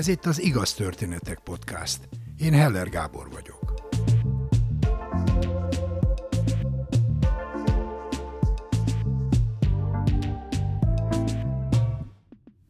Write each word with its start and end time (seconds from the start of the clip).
Ez 0.00 0.08
itt 0.08 0.26
az 0.26 0.42
Igaz 0.42 0.74
Történetek 0.74 1.38
Podcast. 1.38 2.08
Én 2.38 2.52
Heller 2.52 2.88
Gábor 2.88 3.30
vagyok. 3.30 3.74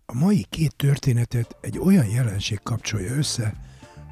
A 0.06 0.14
mai 0.14 0.46
két 0.48 0.76
történetet 0.76 1.56
egy 1.60 1.78
olyan 1.78 2.06
jelenség 2.06 2.60
kapcsolja 2.62 3.14
össze, 3.14 3.54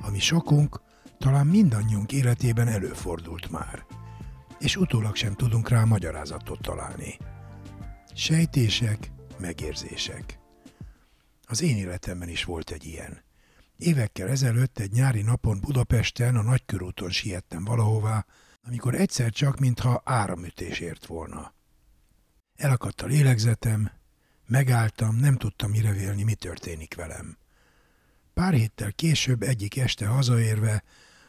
ami 0.01 0.19
sokunk, 0.19 0.81
talán 1.19 1.47
mindannyiunk 1.47 2.13
életében 2.13 2.69
előfordult 2.69 3.51
már, 3.51 3.85
és 4.59 4.77
utólag 4.77 5.17
sem 5.17 5.35
tudunk 5.35 5.69
rá 5.69 5.85
magyarázatot 5.85 6.61
találni. 6.63 7.17
Sejtések, 8.15 9.11
megérzések. 9.39 10.39
Az 11.51 11.63
én 11.63 11.77
életemben 11.77 12.29
is 12.29 12.45
volt 12.45 12.71
egy 12.71 12.85
ilyen. 12.85 13.23
Évekkel 13.77 14.29
ezelőtt 14.29 14.79
egy 14.79 14.93
nyári 14.93 15.23
napon 15.23 15.61
Budapesten 15.61 16.37
a 16.37 16.43
Nagykörúton 16.43 17.11
siettem 17.11 17.65
valahová, 17.65 18.27
amikor 18.63 18.95
egyszer 18.95 19.31
csak, 19.31 19.59
mintha 19.59 20.03
áramütés 20.05 20.81
ért 20.81 21.07
volna. 21.07 21.55
Elakadt 22.57 23.01
a 23.01 23.07
lélegzetem, 23.07 23.91
megálltam, 24.47 25.17
nem 25.17 25.37
tudtam 25.37 25.71
mire 25.71 25.93
vélni, 25.93 26.23
mi 26.23 26.35
történik 26.35 26.95
velem. 26.95 27.39
Pár 28.35 28.53
héttel 28.53 28.93
később 28.93 29.43
egyik 29.43 29.77
este 29.77 30.07
hazaérve 30.07 30.83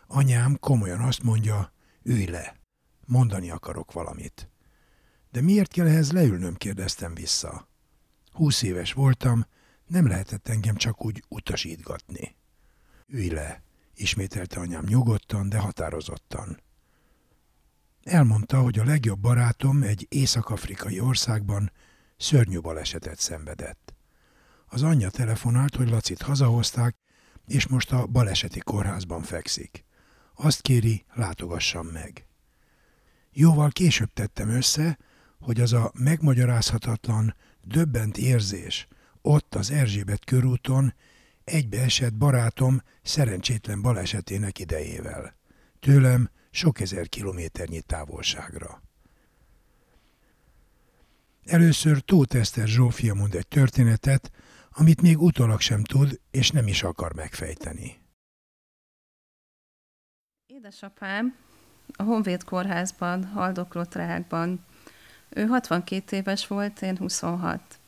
anyám 0.08 0.58
komolyan 0.60 1.02
azt 1.02 1.24
mondja, 1.24 1.74
ülj 2.04 2.26
le, 2.26 2.56
mondani 3.06 3.50
akarok 3.50 3.92
valamit. 3.92 4.50
De 5.32 5.42
miért 5.42 5.72
kell 5.72 5.88
ehhez 5.88 6.12
leülnöm, 6.12 6.56
kérdeztem 6.56 7.14
vissza. 7.14 7.68
Húsz 8.32 8.62
éves 8.62 8.94
voltam, 8.94 9.46
nem 9.90 10.08
lehetett 10.08 10.48
engem 10.48 10.76
csak 10.76 11.06
úgy 11.06 11.24
utasítgatni. 11.28 12.36
Ülj 13.08 13.30
le, 13.30 13.64
ismételte 13.96 14.60
anyám 14.60 14.84
nyugodtan, 14.88 15.50
de 15.50 15.58
határozottan. 15.58 16.62
Elmondta, 18.04 18.62
hogy 18.62 18.80
a 18.80 18.84
legjobb 18.84 19.20
barátom 19.20 19.84
egy 19.84 20.06
észak-afrikai 20.10 21.00
országban 21.00 21.72
szörnyű 22.18 22.60
balesetet 22.60 23.20
szenvedett. 23.20 23.94
Az 24.66 24.84
anyja 24.84 25.10
telefonált, 25.10 25.76
hogy 25.76 25.90
Lacit 25.90 26.22
hazahozták, 26.22 26.96
és 27.48 27.68
most 27.68 27.92
a 27.92 28.06
baleseti 28.06 28.60
kórházban 28.60 29.22
fekszik. 29.22 29.86
Azt 30.34 30.62
kéri, 30.62 31.06
látogassam 31.14 31.88
meg. 31.88 32.28
Jóval 33.32 33.70
később 33.70 34.14
tettem 34.14 34.50
össze, 34.50 34.98
hogy 35.40 35.62
az 35.62 35.74
a 35.74 35.92
megmagyarázhatatlan, 35.94 37.36
döbbent 37.62 38.18
érzés 38.18 38.88
ott 39.30 39.56
az 39.56 39.72
Erzsébet 39.72 40.26
körúton 40.26 40.94
egybeesett 41.44 42.14
barátom 42.14 42.82
szerencsétlen 43.02 43.82
balesetének 43.82 44.60
idejével. 44.60 45.36
Tőlem 45.80 46.30
sok 46.52 46.80
ezer 46.80 47.10
kilométernyi 47.10 47.82
távolságra. 47.82 48.82
Először 51.46 52.00
Tóth 52.00 52.36
Eszter 52.36 52.68
Zsófia 52.68 53.14
mond 53.14 53.36
egy 53.36 53.48
történetet, 53.48 54.32
amit 54.70 55.02
még 55.02 55.22
utólag 55.22 55.60
sem 55.60 55.84
tud, 55.84 56.20
és 56.32 56.52
nem 56.52 56.68
is 56.68 56.84
akar 56.84 57.14
megfejteni. 57.14 58.02
Édesapám 60.48 61.36
a 61.94 62.04
Honvéd 62.04 62.44
kórházban, 62.44 63.26
haldoklott 63.26 63.94
rákban. 63.96 64.66
Ő 65.30 65.46
62 65.46 66.16
éves 66.16 66.48
volt, 66.48 66.82
én 66.82 66.98
26. 66.98 67.79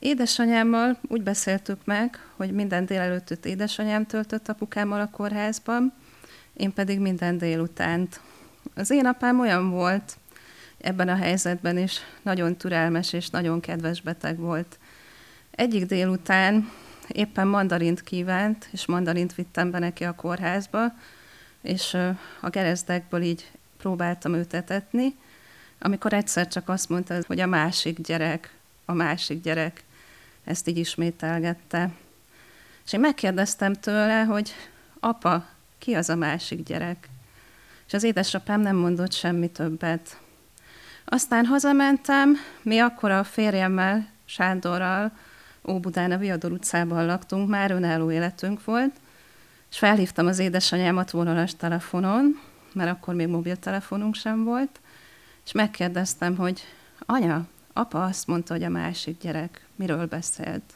Édesanyámmal 0.00 0.98
úgy 1.08 1.22
beszéltük 1.22 1.84
meg, 1.84 2.18
hogy 2.36 2.52
minden 2.52 2.86
délelőttöt 2.86 3.46
édesanyám 3.46 4.06
töltött 4.06 4.48
apukámmal 4.48 5.00
a 5.00 5.10
kórházban, 5.10 5.92
én 6.56 6.72
pedig 6.72 7.00
minden 7.00 7.38
délutánt. 7.38 8.20
Az 8.74 8.90
én 8.90 9.06
apám 9.06 9.40
olyan 9.40 9.70
volt, 9.70 10.16
ebben 10.78 11.08
a 11.08 11.14
helyzetben 11.14 11.78
is 11.78 11.98
nagyon 12.22 12.56
türelmes 12.56 13.12
és 13.12 13.30
nagyon 13.30 13.60
kedves 13.60 14.00
beteg 14.00 14.38
volt. 14.38 14.78
Egyik 15.50 15.86
délután 15.86 16.70
éppen 17.08 17.46
mandarint 17.46 18.02
kívánt, 18.02 18.68
és 18.72 18.86
mandarint 18.86 19.34
vittem 19.34 19.70
be 19.70 19.78
neki 19.78 20.04
a 20.04 20.14
kórházba, 20.14 20.92
és 21.62 21.96
a 22.40 22.48
gerezdekből 22.48 23.22
így 23.22 23.50
próbáltam 23.78 24.34
őt 24.34 24.54
etetni, 24.54 25.16
amikor 25.78 26.12
egyszer 26.12 26.48
csak 26.48 26.68
azt 26.68 26.88
mondta, 26.88 27.18
hogy 27.26 27.40
a 27.40 27.46
másik 27.46 28.00
gyerek, 28.00 28.54
a 28.84 28.92
másik 28.92 29.42
gyerek, 29.42 29.82
ezt 30.44 30.68
így 30.68 30.78
ismételgette. 30.78 31.90
És 32.84 32.92
én 32.92 33.00
megkérdeztem 33.00 33.72
tőle, 33.72 34.22
hogy 34.22 34.52
apa, 35.00 35.46
ki 35.78 35.94
az 35.94 36.08
a 36.08 36.16
másik 36.16 36.62
gyerek? 36.62 37.08
És 37.86 37.92
az 37.92 38.02
édesapám 38.02 38.60
nem 38.60 38.76
mondott 38.76 39.12
semmi 39.12 39.50
többet. 39.50 40.20
Aztán 41.04 41.44
hazamentem, 41.44 42.36
mi 42.62 42.78
akkor 42.78 43.10
a 43.10 43.24
férjemmel, 43.24 44.08
Sándorral, 44.24 45.12
Óbudán 45.68 46.10
a 46.10 46.18
Viador 46.18 46.52
utcában 46.52 47.06
laktunk, 47.06 47.48
már 47.48 47.70
önálló 47.70 48.10
életünk 48.10 48.64
volt, 48.64 48.94
és 49.70 49.78
felhívtam 49.78 50.26
az 50.26 50.38
édesanyámat 50.38 51.10
vonalas 51.10 51.56
telefonon, 51.56 52.40
mert 52.72 52.90
akkor 52.90 53.14
még 53.14 53.28
mobiltelefonunk 53.28 54.14
sem 54.14 54.44
volt, 54.44 54.80
és 55.44 55.52
megkérdeztem, 55.52 56.36
hogy 56.36 56.62
anya, 56.98 57.46
apa 57.72 58.04
azt 58.04 58.26
mondta, 58.26 58.52
hogy 58.52 58.62
a 58.62 58.68
másik 58.68 59.20
gyerek 59.20 59.66
miről 59.76 60.06
beszélt. 60.06 60.74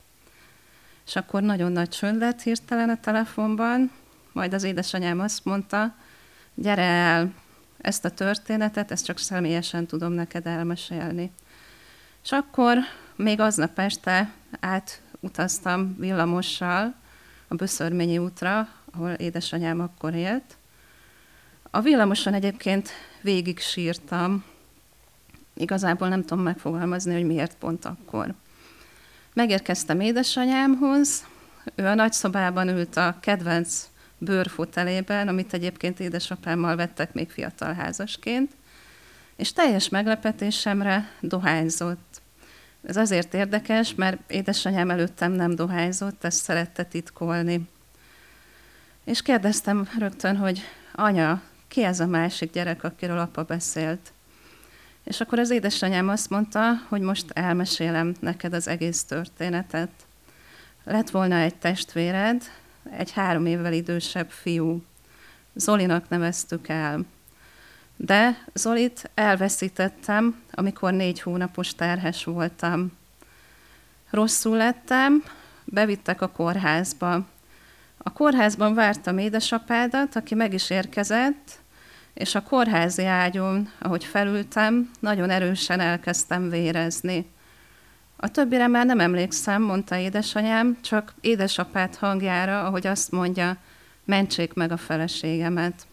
És 1.07 1.17
akkor 1.17 1.43
nagyon 1.43 1.73
nagy 1.73 1.89
csönd 1.89 2.19
lett 2.19 2.43
hirtelen 2.43 2.89
a 2.89 3.01
telefonban, 3.01 3.91
majd 4.33 4.55
az 4.55 4.63
édesanyám 4.63 5.21
azt 5.21 5.45
mondta, 5.45 5.95
gyere 6.55 6.83
el, 6.83 7.33
ezt 7.79 8.05
a 8.05 8.11
történetet, 8.11 8.91
ezt 8.91 9.05
csak 9.05 9.19
személyesen 9.19 9.87
tudom 9.87 10.13
neked 10.13 10.47
elmesélni. 10.47 11.33
És 12.23 12.33
akkor 12.33 12.79
még 13.17 13.41
aznap 13.41 13.79
este 13.79 14.33
átutaztam 14.61 15.97
villamossal 15.99 16.95
a 17.49 17.55
Böszörményi 17.55 18.19
útra, 18.19 18.69
ahol 18.93 19.11
édesanyám 19.11 19.81
akkor 19.81 20.15
élt. 20.15 20.57
A 21.71 21.81
villamoson 21.81 22.35
egyébként 22.35 22.91
végig 23.21 23.59
sírtam, 23.59 24.45
igazából 25.55 26.09
nem 26.09 26.25
tudom 26.25 26.45
megfogalmazni, 26.45 27.13
hogy 27.13 27.27
miért 27.27 27.57
pont 27.57 27.85
akkor. 27.85 28.35
Megérkeztem 29.35 30.01
édesanyámhoz, 30.01 31.25
ő 31.75 31.87
a 31.87 31.95
nagyszobában 31.95 32.69
ült 32.69 32.97
a 32.97 33.17
kedvenc 33.21 33.89
bőrfotelében, 34.19 35.29
amit 35.29 35.53
egyébként 35.53 36.01
édesapámmal 36.01 36.77
vettek 36.77 37.13
még 37.13 37.31
fiatal 37.31 37.73
házasként, 37.73 38.53
és 39.37 39.53
teljes 39.53 39.89
meglepetésemre 39.89 41.11
dohányzott. 41.21 42.23
Ez 42.87 42.97
azért 42.97 43.35
érdekes, 43.35 43.95
mert 43.95 44.19
édesanyám 44.31 44.91
előttem 44.91 45.33
nem 45.33 45.55
dohányzott, 45.55 46.25
ezt 46.25 46.43
szerette 46.43 46.85
titkolni. 46.85 47.69
És 49.05 49.23
kérdeztem 49.23 49.89
rögtön, 49.99 50.37
hogy 50.37 50.63
anya, 50.95 51.43
ki 51.69 51.83
ez 51.83 52.01
a 52.01 52.07
másik 52.07 52.53
gyerek, 52.53 52.85
akiről 52.85 53.19
apa 53.19 53.43
beszélt? 53.43 54.13
És 55.05 55.21
akkor 55.21 55.39
az 55.39 55.51
édesanyám 55.51 56.09
azt 56.09 56.31
mondta, 56.31 56.73
hogy 56.89 57.01
most 57.01 57.31
elmesélem 57.31 58.15
neked 58.21 58.53
az 58.53 58.69
egész 58.69 59.05
történetet. 59.05 59.91
Lett 60.85 61.11
volna 61.11 61.37
egy 61.37 61.55
testvéred, 61.55 62.43
egy 62.91 63.13
három 63.13 63.47
évvel 63.47 63.73
idősebb 63.73 64.31
fiú. 64.31 64.83
Zolinak 65.55 66.09
neveztük 66.09 66.69
el. 66.69 67.05
De 67.97 68.45
Zolit 68.55 69.11
elveszítettem, 69.15 70.43
amikor 70.51 70.93
négy 70.93 71.21
hónapos 71.21 71.75
terhes 71.75 72.25
voltam. 72.25 72.93
Rosszul 74.11 74.57
lettem, 74.57 75.25
bevittek 75.65 76.21
a 76.21 76.29
kórházba. 76.29 77.27
A 77.97 78.13
kórházban 78.13 78.75
vártam 78.75 79.19
édesapádat, 79.19 80.17
aki 80.17 80.35
meg 80.35 80.53
is 80.53 80.71
érkezett, 80.71 81.59
és 82.15 82.35
a 82.35 82.43
kórházi 82.43 83.05
ágyon, 83.05 83.71
ahogy 83.79 84.05
felültem, 84.05 84.91
nagyon 85.01 85.31
erősen 85.31 85.81
elkezdtem 85.81 86.51
vérezni. 86.51 87.33
A 88.17 88.29
többire 88.29 88.67
már 88.67 88.87
nem 88.87 89.01
emlékszem, 89.01 89.63
mondta 89.63 89.97
édesanyám, 89.97 90.79
csak 90.81 91.15
édesapát 91.21 91.97
hangjára, 91.97 92.67
ahogy 92.67 92.87
azt 92.87 93.11
mondja, 93.11 93.57
mentsék 94.05 94.53
meg 94.53 94.73
a 94.73 94.77
feleségemet. 94.77 95.87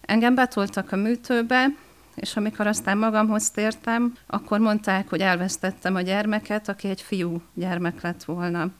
Engem 0.00 0.34
betoltak 0.34 0.92
a 0.92 0.96
műtőbe, 0.96 1.66
és 2.14 2.36
amikor 2.36 2.66
aztán 2.66 2.98
magamhoz 2.98 3.50
tértem, 3.50 4.14
akkor 4.26 4.58
mondták, 4.58 5.08
hogy 5.08 5.20
elvesztettem 5.20 5.94
a 5.94 6.00
gyermeket, 6.00 6.68
aki 6.68 6.88
egy 6.88 7.02
fiú 7.02 7.42
gyermek 7.54 8.00
lett 8.00 8.24
volna. 8.24 8.70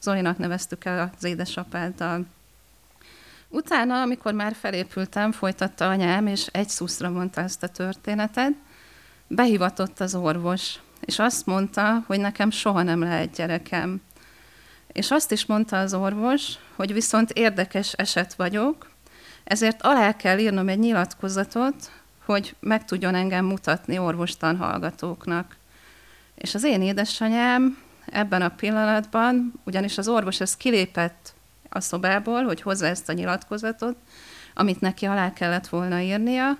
Zolinak 0.00 0.38
neveztük 0.38 0.84
el 0.84 1.12
az 1.16 1.24
édesapáddal. 1.24 2.26
Utána, 3.54 4.00
amikor 4.00 4.32
már 4.32 4.54
felépültem, 4.54 5.32
folytatta 5.32 5.88
anyám, 5.88 6.26
és 6.26 6.46
egy 6.46 6.68
szuszra 6.68 7.10
mondta 7.10 7.40
ezt 7.40 7.62
a 7.62 7.68
történetet, 7.68 8.52
behivatott 9.26 10.00
az 10.00 10.14
orvos, 10.14 10.78
és 11.00 11.18
azt 11.18 11.46
mondta, 11.46 12.04
hogy 12.06 12.20
nekem 12.20 12.50
soha 12.50 12.82
nem 12.82 13.00
lehet 13.00 13.34
gyerekem. 13.34 14.02
És 14.86 15.10
azt 15.10 15.32
is 15.32 15.46
mondta 15.46 15.78
az 15.78 15.94
orvos, 15.94 16.52
hogy 16.76 16.92
viszont 16.92 17.30
érdekes 17.30 17.92
eset 17.92 18.34
vagyok, 18.34 18.90
ezért 19.44 19.82
alá 19.82 20.16
kell 20.16 20.38
írnom 20.38 20.68
egy 20.68 20.78
nyilatkozatot, 20.78 21.90
hogy 22.24 22.56
meg 22.60 22.84
tudjon 22.84 23.14
engem 23.14 23.44
mutatni 23.44 23.98
orvostan 23.98 24.56
hallgatóknak. 24.56 25.56
És 26.34 26.54
az 26.54 26.64
én 26.64 26.82
édesanyám 26.82 27.78
ebben 28.06 28.42
a 28.42 28.48
pillanatban, 28.48 29.52
ugyanis 29.64 29.98
az 29.98 30.08
orvos 30.08 30.40
ezt 30.40 30.56
kilépett 30.56 31.34
a 31.72 31.80
szobából, 31.80 32.44
hogy 32.44 32.62
hozza 32.62 32.86
ezt 32.86 33.08
a 33.08 33.12
nyilatkozatot, 33.12 33.96
amit 34.54 34.80
neki 34.80 35.06
alá 35.06 35.32
kellett 35.32 35.68
volna 35.68 36.00
írnia, 36.00 36.58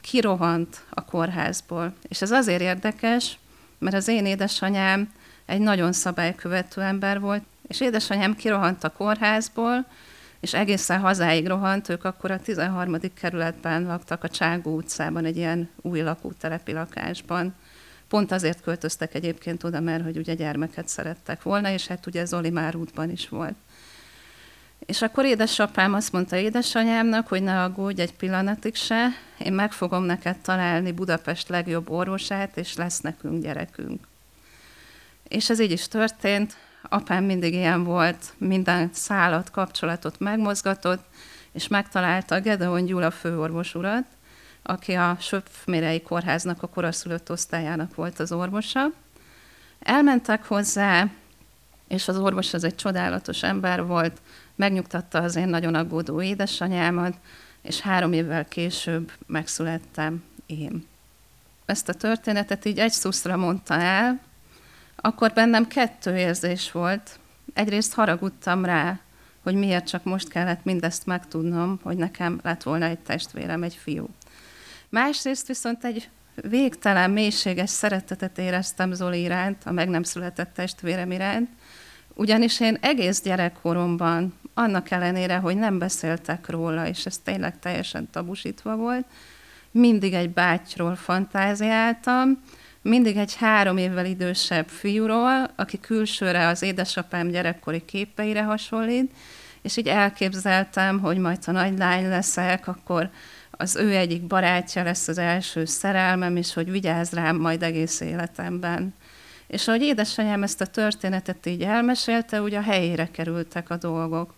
kirohant 0.00 0.84
a 0.90 1.04
kórházból. 1.04 1.94
És 2.08 2.22
ez 2.22 2.30
azért 2.30 2.60
érdekes, 2.60 3.38
mert 3.78 3.96
az 3.96 4.08
én 4.08 4.26
édesanyám 4.26 5.12
egy 5.46 5.60
nagyon 5.60 5.92
szabálykövető 5.92 6.80
ember 6.80 7.20
volt, 7.20 7.42
és 7.66 7.80
édesanyám 7.80 8.36
kirohant 8.36 8.84
a 8.84 8.90
kórházból, 8.90 9.86
és 10.40 10.54
egészen 10.54 11.00
hazáig 11.00 11.46
rohant, 11.46 11.88
ők 11.88 12.04
akkor 12.04 12.30
a 12.30 12.40
13. 12.40 12.96
kerületben 13.14 13.82
laktak 13.82 14.24
a 14.24 14.28
Cságó 14.28 14.76
utcában, 14.76 15.24
egy 15.24 15.36
ilyen 15.36 15.70
új 15.82 16.00
lakótelepi 16.00 16.72
lakásban. 16.72 17.54
Pont 18.08 18.32
azért 18.32 18.60
költöztek 18.60 19.14
egyébként 19.14 19.64
oda, 19.64 19.80
mert 19.80 20.02
hogy 20.02 20.16
ugye 20.16 20.34
gyermeket 20.34 20.88
szerettek 20.88 21.42
volna, 21.42 21.70
és 21.70 21.86
hát 21.86 22.06
ugye 22.06 22.24
Zoli 22.24 22.50
már 22.50 22.76
útban 22.76 23.10
is 23.10 23.28
volt. 23.28 23.54
És 24.78 25.02
akkor 25.02 25.24
édesapám 25.24 25.94
azt 25.94 26.12
mondta 26.12 26.36
édesanyámnak, 26.36 27.28
hogy 27.28 27.42
ne 27.42 27.62
aggódj 27.62 28.00
egy 28.00 28.14
pillanatig 28.14 28.74
se, 28.74 29.08
én 29.38 29.52
meg 29.52 29.72
fogom 29.72 30.02
neked 30.02 30.36
találni 30.38 30.92
Budapest 30.92 31.48
legjobb 31.48 31.90
orvosát, 31.90 32.56
és 32.56 32.74
lesz 32.74 33.00
nekünk 33.00 33.42
gyerekünk. 33.42 34.06
És 35.28 35.50
ez 35.50 35.60
így 35.60 35.70
is 35.70 35.88
történt, 35.88 36.56
apám 36.88 37.24
mindig 37.24 37.54
ilyen 37.54 37.84
volt, 37.84 38.32
minden 38.38 38.90
szállat, 38.92 39.50
kapcsolatot 39.50 40.18
megmozgatott, 40.18 41.04
és 41.52 41.68
megtalálta 41.68 42.40
Gedeon 42.40 42.84
Gyula 42.84 43.10
főorvos 43.10 43.74
urat, 43.74 44.04
aki 44.62 44.92
a 44.92 45.16
Söpfmérei 45.20 46.02
Kórháznak 46.02 46.62
a 46.62 46.66
koraszülött 46.66 47.30
osztályának 47.30 47.94
volt 47.94 48.18
az 48.18 48.32
orvosa. 48.32 48.86
Elmentek 49.78 50.44
hozzá, 50.44 51.06
és 51.88 52.08
az 52.08 52.18
orvos 52.18 52.54
az 52.54 52.64
egy 52.64 52.74
csodálatos 52.74 53.42
ember 53.42 53.86
volt, 53.86 54.20
megnyugtatta 54.54 55.18
az 55.18 55.36
én 55.36 55.48
nagyon 55.48 55.74
aggódó 55.74 56.22
édesanyámat, 56.22 57.14
és 57.62 57.80
három 57.80 58.12
évvel 58.12 58.44
később 58.44 59.12
megszülettem 59.26 60.22
én. 60.46 60.86
Ezt 61.66 61.88
a 61.88 61.94
történetet 61.94 62.64
így 62.64 62.78
egy 62.78 62.92
szuszra 62.92 63.36
mondta 63.36 63.74
el, 63.74 64.20
akkor 64.96 65.32
bennem 65.32 65.66
kettő 65.66 66.16
érzés 66.16 66.72
volt. 66.72 67.18
Egyrészt 67.54 67.94
haragudtam 67.94 68.64
rá, 68.64 68.98
hogy 69.42 69.54
miért 69.54 69.86
csak 69.86 70.04
most 70.04 70.28
kellett 70.28 70.64
mindezt 70.64 71.06
megtudnom, 71.06 71.80
hogy 71.82 71.96
nekem 71.96 72.40
lett 72.42 72.62
volna 72.62 72.84
egy 72.84 72.98
testvérem, 72.98 73.62
egy 73.62 73.74
fiú. 73.74 74.08
Másrészt 74.88 75.46
viszont 75.46 75.84
egy 75.84 76.08
végtelen, 76.34 77.10
mélységes 77.10 77.70
szeretetet 77.70 78.38
éreztem 78.38 78.92
Zoli 78.92 79.20
iránt, 79.20 79.62
a 79.64 79.72
meg 79.72 79.88
nem 79.88 80.02
született 80.02 80.54
testvérem 80.54 81.10
iránt, 81.10 81.48
ugyanis 82.14 82.60
én 82.60 82.78
egész 82.80 83.22
gyerekkoromban, 83.22 84.34
annak 84.54 84.90
ellenére, 84.90 85.36
hogy 85.36 85.56
nem 85.56 85.78
beszéltek 85.78 86.48
róla, 86.48 86.86
és 86.86 87.06
ez 87.06 87.18
tényleg 87.18 87.58
teljesen 87.58 88.10
tabusítva 88.10 88.76
volt, 88.76 89.04
mindig 89.70 90.14
egy 90.14 90.30
bátyról 90.30 90.94
fantáziáltam, 90.94 92.40
mindig 92.82 93.16
egy 93.16 93.34
három 93.34 93.76
évvel 93.76 94.06
idősebb 94.06 94.68
fiúról, 94.68 95.50
aki 95.56 95.80
külsőre 95.80 96.46
az 96.46 96.62
édesapám 96.62 97.28
gyerekkori 97.28 97.84
képeire 97.84 98.42
hasonlít, 98.42 99.12
és 99.62 99.76
így 99.76 99.88
elképzeltem, 99.88 101.00
hogy 101.00 101.18
majd 101.18 101.44
ha 101.44 101.52
nagy 101.52 101.78
lány 101.78 102.08
leszek, 102.08 102.66
akkor 102.66 103.10
az 103.50 103.76
ő 103.76 103.94
egyik 103.94 104.22
barátja 104.22 104.82
lesz 104.82 105.08
az 105.08 105.18
első 105.18 105.64
szerelmem, 105.64 106.36
és 106.36 106.54
hogy 106.54 106.70
vigyáz 106.70 107.12
rám 107.12 107.36
majd 107.36 107.62
egész 107.62 108.00
életemben. 108.00 108.94
És 109.46 109.68
ahogy 109.68 109.82
édesanyám 109.82 110.42
ezt 110.42 110.60
a 110.60 110.66
történetet 110.66 111.46
így 111.46 111.62
elmesélte, 111.62 112.40
ugye 112.40 112.58
a 112.58 112.62
helyére 112.62 113.08
kerültek 113.10 113.70
a 113.70 113.76
dolgok. 113.76 114.34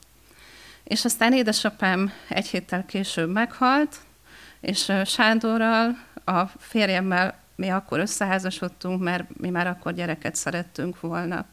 És 0.87 1.05
aztán 1.05 1.33
édesapám 1.33 2.13
egy 2.29 2.47
héttel 2.47 2.85
később 2.87 3.31
meghalt, 3.33 3.97
és 4.61 4.93
Sándorral, 5.05 5.99
a 6.25 6.45
férjemmel 6.47 7.39
mi 7.57 7.69
akkor 7.69 7.99
összeházasodtunk, 7.99 9.03
mert 9.03 9.37
mi 9.41 9.51
már 9.51 9.67
akkor 9.67 9.95
gyereket 9.95 10.35
szerettünk 10.35 11.01
volna. 11.01 11.45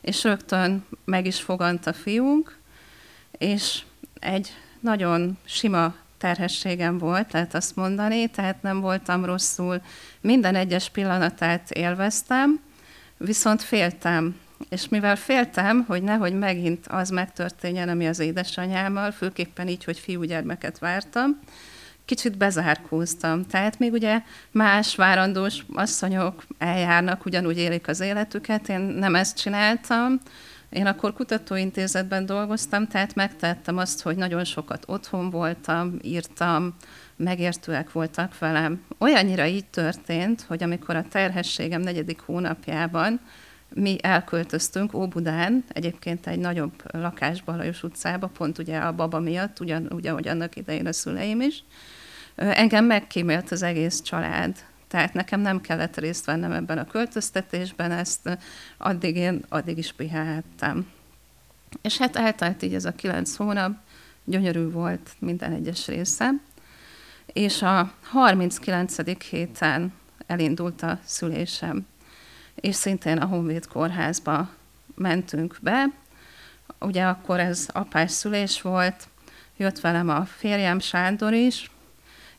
És 0.00 0.24
rögtön 0.24 0.86
meg 1.04 1.26
is 1.26 1.40
fogant 1.40 1.86
a 1.86 1.92
fiunk, 1.92 2.58
és 3.30 3.82
egy 4.20 4.52
nagyon 4.80 5.38
sima 5.44 5.94
terhességem 6.18 6.98
volt, 6.98 7.32
lehet 7.32 7.54
azt 7.54 7.76
mondani, 7.76 8.26
tehát 8.26 8.62
nem 8.62 8.80
voltam 8.80 9.24
rosszul. 9.24 9.82
Minden 10.20 10.54
egyes 10.54 10.88
pillanatát 10.88 11.70
élveztem, 11.70 12.60
viszont 13.16 13.62
féltem. 13.62 14.36
És 14.68 14.88
mivel 14.88 15.16
féltem, 15.16 15.84
hogy 15.86 16.02
nehogy 16.02 16.38
megint 16.38 16.86
az 16.86 17.10
megtörténjen, 17.10 17.88
ami 17.88 18.08
az 18.08 18.18
édesanyámmal, 18.18 19.10
főképpen 19.10 19.68
így, 19.68 19.84
hogy 19.84 19.98
fiúgyermeket 19.98 20.78
vártam, 20.78 21.38
kicsit 22.04 22.36
bezárkóztam. 22.36 23.46
Tehát 23.46 23.78
még 23.78 23.92
ugye 23.92 24.22
más 24.50 24.94
várandós 24.94 25.64
asszonyok 25.74 26.44
eljárnak, 26.58 27.24
ugyanúgy 27.24 27.58
élik 27.58 27.88
az 27.88 28.00
életüket, 28.00 28.68
én 28.68 28.80
nem 28.80 29.14
ezt 29.14 29.36
csináltam. 29.36 30.20
Én 30.70 30.86
akkor 30.86 31.12
kutatóintézetben 31.12 32.26
dolgoztam, 32.26 32.86
tehát 32.86 33.14
megtettem 33.14 33.76
azt, 33.76 34.02
hogy 34.02 34.16
nagyon 34.16 34.44
sokat 34.44 34.84
otthon 34.86 35.30
voltam, 35.30 35.98
írtam, 36.02 36.74
megértőek 37.16 37.92
voltak 37.92 38.38
velem. 38.38 38.82
Olyannyira 38.98 39.46
így 39.46 39.64
történt, 39.64 40.44
hogy 40.48 40.62
amikor 40.62 40.96
a 40.96 41.08
terhességem 41.08 41.80
negyedik 41.80 42.20
hónapjában 42.20 43.20
mi 43.74 43.98
elköltöztünk 44.02 44.94
Óbudán, 44.94 45.64
egyébként 45.68 46.26
egy 46.26 46.38
nagyobb 46.38 46.72
lakásba, 46.92 47.56
Lajos 47.56 47.82
utcába, 47.82 48.26
pont 48.26 48.58
ugye 48.58 48.78
a 48.78 48.92
baba 48.92 49.18
miatt, 49.18 49.60
ugyan, 49.60 49.88
ugyanúgy 49.92 50.28
annak 50.28 50.56
idején 50.56 50.86
a 50.86 50.92
szüleim 50.92 51.40
is, 51.40 51.64
engem 52.34 52.84
megkímélt 52.84 53.50
az 53.50 53.62
egész 53.62 54.00
család. 54.00 54.56
Tehát 54.88 55.12
nekem 55.12 55.40
nem 55.40 55.60
kellett 55.60 55.96
részt 55.96 56.24
vennem 56.24 56.52
ebben 56.52 56.78
a 56.78 56.86
költöztetésben, 56.86 57.90
ezt 57.90 58.38
addig 58.78 59.16
én 59.16 59.44
addig 59.48 59.78
is 59.78 59.92
pihenhettem. 59.92 60.86
És 61.82 61.98
hát 61.98 62.16
eltelt 62.16 62.62
így 62.62 62.74
ez 62.74 62.84
a 62.84 62.92
kilenc 62.92 63.36
hónap, 63.36 63.72
gyönyörű 64.24 64.70
volt 64.70 65.10
minden 65.18 65.52
egyes 65.52 65.86
része. 65.86 66.30
És 67.26 67.62
a 67.62 67.92
39. 68.02 68.96
héten 69.30 69.92
elindult 70.26 70.82
a 70.82 70.98
szülésem, 71.04 71.86
és 72.54 72.74
szintén 72.74 73.18
a 73.18 73.26
Honvéd 73.26 73.66
kórházba 73.66 74.50
mentünk 74.94 75.56
be. 75.60 75.84
Ugye 76.80 77.04
akkor 77.04 77.40
ez 77.40 77.68
apás 77.72 78.10
szülés 78.10 78.62
volt, 78.62 79.08
jött 79.56 79.80
velem 79.80 80.08
a 80.08 80.24
férjem 80.24 80.78
Sándor 80.78 81.32
is, 81.32 81.70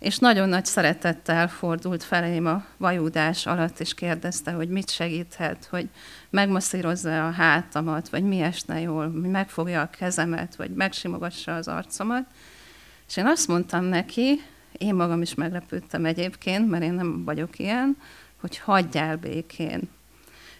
és 0.01 0.18
nagyon 0.18 0.50
nagy 0.50 0.65
szeretettel 0.65 1.48
fordult 1.48 2.03
felém 2.03 2.46
a 2.46 2.65
vajúdás 2.77 3.46
alatt, 3.46 3.80
és 3.80 3.94
kérdezte, 3.94 4.51
hogy 4.51 4.70
mit 4.70 4.89
segíthet, 4.89 5.68
hogy 5.70 5.89
megmasszírozza 6.30 7.27
a 7.27 7.32
hátamat, 7.32 8.10
vagy 8.10 8.24
mi 8.24 8.41
esne 8.41 8.80
jól, 8.80 9.08
megfogja 9.08 9.82
a 9.82 9.89
kezemet, 9.89 10.56
vagy 10.56 10.72
megsimogassa 10.72 11.56
az 11.56 11.68
arcomat. 11.68 12.25
És 13.08 13.18
én 13.18 13.25
azt 13.25 13.48
mondtam 13.48 13.84
neki, 13.84 14.41
én 14.72 14.96
magam 14.96 15.22
is 15.22 15.34
meglepődtem 15.34 16.06
egyébként, 16.06 16.70
mert 16.70 16.84
én 16.84 16.94
nem 16.94 17.24
vagyok 17.24 17.60
ilyen, 17.60 17.98
hogy 18.39 18.58
hagyjál 18.58 19.18
békén. 19.18 19.89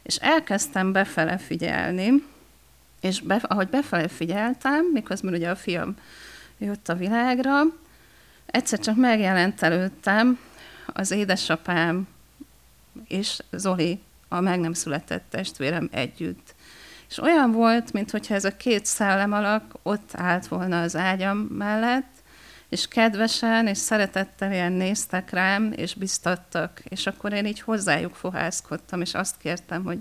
És 0.04 0.16
elkezdtem 0.16 0.92
befele 0.92 1.38
figyelni, 1.38 2.24
és 3.02 3.20
be, 3.20 3.36
ahogy 3.36 3.68
befele 3.68 4.08
figyeltem, 4.08 4.86
miközben 4.94 5.34
ugye 5.34 5.50
a 5.50 5.56
fiam 5.56 5.96
jött 6.58 6.90
a 6.90 6.96
világra, 6.96 7.62
egyszer 8.46 8.80
csak 8.80 8.96
megjelent 8.96 9.62
előttem 9.62 10.40
az 10.86 11.12
édesapám 11.12 12.08
és 13.08 13.40
Zoli, 13.52 14.00
a 14.28 14.40
meg 14.40 14.60
nem 14.60 14.74
született 14.74 15.24
testvérem 15.30 15.90
együtt. 15.92 16.56
És 17.10 17.18
olyan 17.18 17.52
volt, 17.52 17.94
mintha 17.94 18.36
ez 18.36 18.46
a 18.46 18.58
két 18.58 18.86
szellem 18.86 19.34
alak 19.34 19.74
ott 19.84 20.12
állt 20.14 20.48
volna 20.48 20.82
az 20.82 20.96
ágyam 20.96 21.38
mellett, 21.38 22.21
és 22.72 22.88
kedvesen 22.88 23.68
és 23.68 23.78
szeretettel 23.78 24.52
ilyen 24.52 24.72
néztek 24.72 25.30
rám, 25.30 25.72
és 25.76 25.94
biztattak, 25.94 26.82
és 26.84 27.08
akkor 27.08 27.34
én 27.34 27.46
így 27.46 27.60
hozzájuk 27.60 28.16
fohászkodtam, 28.16 29.02
és 29.02 29.14
azt 29.14 29.38
kértem, 29.38 29.84
hogy 29.84 30.00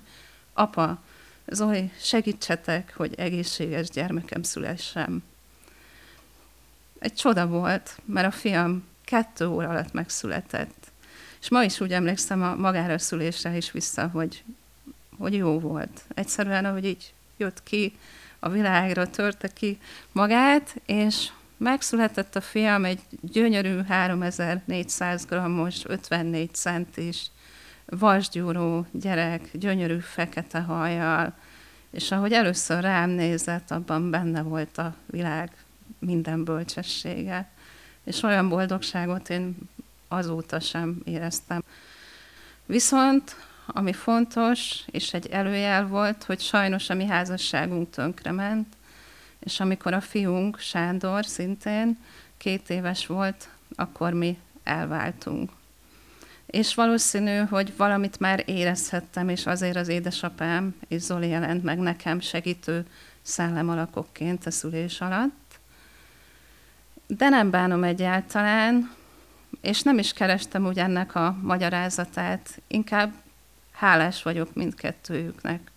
apa, 0.53 1.03
Zoli, 1.47 1.91
segítsetek, 2.01 2.93
hogy 2.97 3.15
egészséges 3.15 3.89
gyermekem 3.89 4.43
szülessem 4.43 5.23
egy 6.99 7.15
csoda 7.15 7.47
volt, 7.47 7.99
mert 8.05 8.27
a 8.27 8.31
fiam 8.31 8.85
kettő 9.05 9.49
óra 9.49 9.69
alatt 9.69 9.93
megszületett. 9.93 10.91
És 11.41 11.49
ma 11.49 11.63
is 11.63 11.81
úgy 11.81 11.93
emlékszem 11.93 12.43
a 12.43 12.55
magára 12.55 12.99
szülésre 12.99 13.57
is 13.57 13.71
vissza, 13.71 14.09
hogy, 14.09 14.45
hogy 15.19 15.35
jó 15.35 15.61
volt. 15.61 16.01
Egyszerűen, 16.15 16.65
ahogy 16.65 16.85
így 16.85 17.13
jött 17.37 17.63
ki 17.63 17.97
a 18.39 18.49
világra, 18.49 19.11
törte 19.11 19.49
ki 19.49 19.79
magát, 20.13 20.81
és 20.87 21.29
megszületett 21.61 22.37
a 22.37 22.41
fiam 22.41 22.85
egy 22.85 23.01
gyönyörű 23.21 23.83
3400 23.83 25.25
grammos, 25.25 25.85
54 25.85 26.55
centis, 26.55 27.31
vasgyúró 27.87 28.87
gyerek, 28.93 29.49
gyönyörű 29.53 29.99
fekete 29.99 30.61
hajjal, 30.61 31.35
és 31.91 32.11
ahogy 32.11 32.33
először 32.33 32.83
rám 32.83 33.11
nézett, 33.11 33.71
abban 33.71 34.11
benne 34.11 34.43
volt 34.43 34.79
a 34.79 34.95
világ 35.07 35.51
minden 35.99 36.45
bölcsessége. 36.45 37.49
És 38.05 38.23
olyan 38.23 38.49
boldogságot 38.49 39.31
én 39.31 39.57
azóta 40.09 40.61
sem 40.61 41.01
éreztem. 41.05 41.63
Viszont 42.67 43.37
ami 43.67 43.93
fontos, 43.93 44.85
és 44.87 45.15
egy 45.15 45.27
előjel 45.27 45.87
volt, 45.87 46.25
hogy 46.25 46.41
sajnos 46.41 46.91
a 46.91 46.95
mi 46.95 47.07
házasságunk 47.07 47.91
tönkrement, 47.91 48.67
és 49.41 49.61
amikor 49.61 49.93
a 49.95 50.01
fiunk, 50.01 50.59
Sándor 50.59 51.27
szintén 51.27 51.99
két 52.37 52.71
éves 52.71 53.07
volt, 53.07 53.49
akkor 53.75 54.13
mi 54.13 54.39
elváltunk. 54.65 55.51
És 56.47 56.75
valószínű, 56.75 57.37
hogy 57.37 57.77
valamit 57.77 58.19
már 58.19 58.43
érezhettem, 58.47 59.29
és 59.29 59.47
azért 59.47 59.77
az 59.77 59.89
édesapám 59.89 60.75
és 60.89 61.03
Zoli 61.03 61.29
jelent 61.29 61.63
meg 61.63 61.79
nekem 61.79 62.21
segítő 62.21 62.87
szellemalakokként 63.23 64.47
a 64.47 64.51
szülés 64.51 65.01
alatt. 65.01 65.59
De 67.07 67.29
nem 67.29 67.51
bánom 67.51 67.85
egyáltalán, 67.85 68.91
és 69.61 69.83
nem 69.83 69.99
is 69.99 70.13
kerestem 70.13 70.67
úgy 70.67 70.79
ennek 70.79 71.15
a 71.15 71.37
magyarázatát, 71.43 72.61
inkább 72.67 73.13
hálás 73.73 74.23
vagyok 74.23 74.55
mindkettőjüknek, 74.55 75.71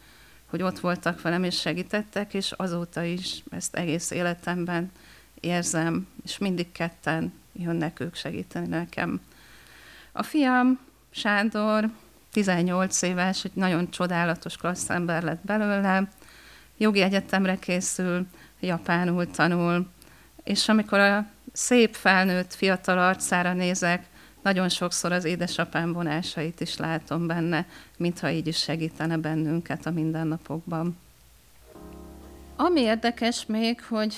hogy 0.53 0.61
ott 0.61 0.79
voltak 0.79 1.21
velem 1.21 1.43
és 1.43 1.59
segítettek, 1.59 2.33
és 2.33 2.51
azóta 2.51 3.03
is 3.03 3.43
ezt 3.51 3.75
egész 3.75 4.11
életemben 4.11 4.91
érzem, 5.39 6.07
és 6.23 6.37
mindig 6.37 6.71
ketten 6.71 7.33
jönnek 7.53 7.99
ők 7.99 8.15
segíteni 8.15 8.67
nekem. 8.67 9.21
A 10.11 10.23
fiam, 10.23 10.79
Sándor, 11.11 11.89
18 12.31 13.01
éves, 13.01 13.43
egy 13.43 13.51
nagyon 13.53 13.89
csodálatos 13.89 14.57
klassz 14.57 14.89
ember 14.89 15.23
lett 15.23 15.45
belőle, 15.45 16.09
jogi 16.77 17.01
egyetemre 17.01 17.59
készül, 17.59 18.25
japánul 18.59 19.31
tanul, 19.31 19.87
és 20.43 20.69
amikor 20.69 20.99
a 20.99 21.27
szép 21.53 21.95
felnőtt 21.95 22.53
fiatal 22.53 22.97
arcára 22.97 23.53
nézek, 23.53 24.05
nagyon 24.43 24.69
sokszor 24.69 25.11
az 25.11 25.23
édesapám 25.23 25.93
vonásait 25.93 26.61
is 26.61 26.77
látom 26.77 27.27
benne, 27.27 27.65
mintha 27.97 28.29
így 28.29 28.47
is 28.47 28.57
segítene 28.57 29.17
bennünket 29.17 29.85
a 29.85 29.91
mindennapokban. 29.91 30.97
Ami 32.55 32.81
érdekes 32.81 33.45
még, 33.45 33.83
hogy 33.83 34.15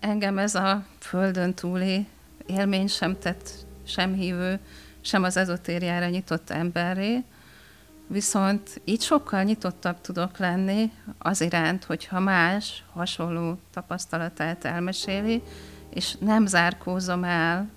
engem 0.00 0.38
ez 0.38 0.54
a 0.54 0.84
földön 0.98 1.54
túli 1.54 2.06
élmény 2.46 2.86
sem 2.86 3.18
tett 3.18 3.50
sem 3.86 4.14
hívő, 4.14 4.58
sem 5.00 5.22
az 5.22 5.36
ezotériára 5.36 6.08
nyitott 6.08 6.50
emberré, 6.50 7.24
viszont 8.06 8.80
így 8.84 9.00
sokkal 9.00 9.42
nyitottabb 9.42 10.00
tudok 10.00 10.38
lenni 10.38 10.92
az 11.18 11.40
iránt, 11.40 11.84
hogyha 11.84 12.20
más 12.20 12.84
hasonló 12.92 13.58
tapasztalatát 13.72 14.64
elmeséli, 14.64 15.42
és 15.90 16.14
nem 16.20 16.46
zárkózom 16.46 17.24
el 17.24 17.68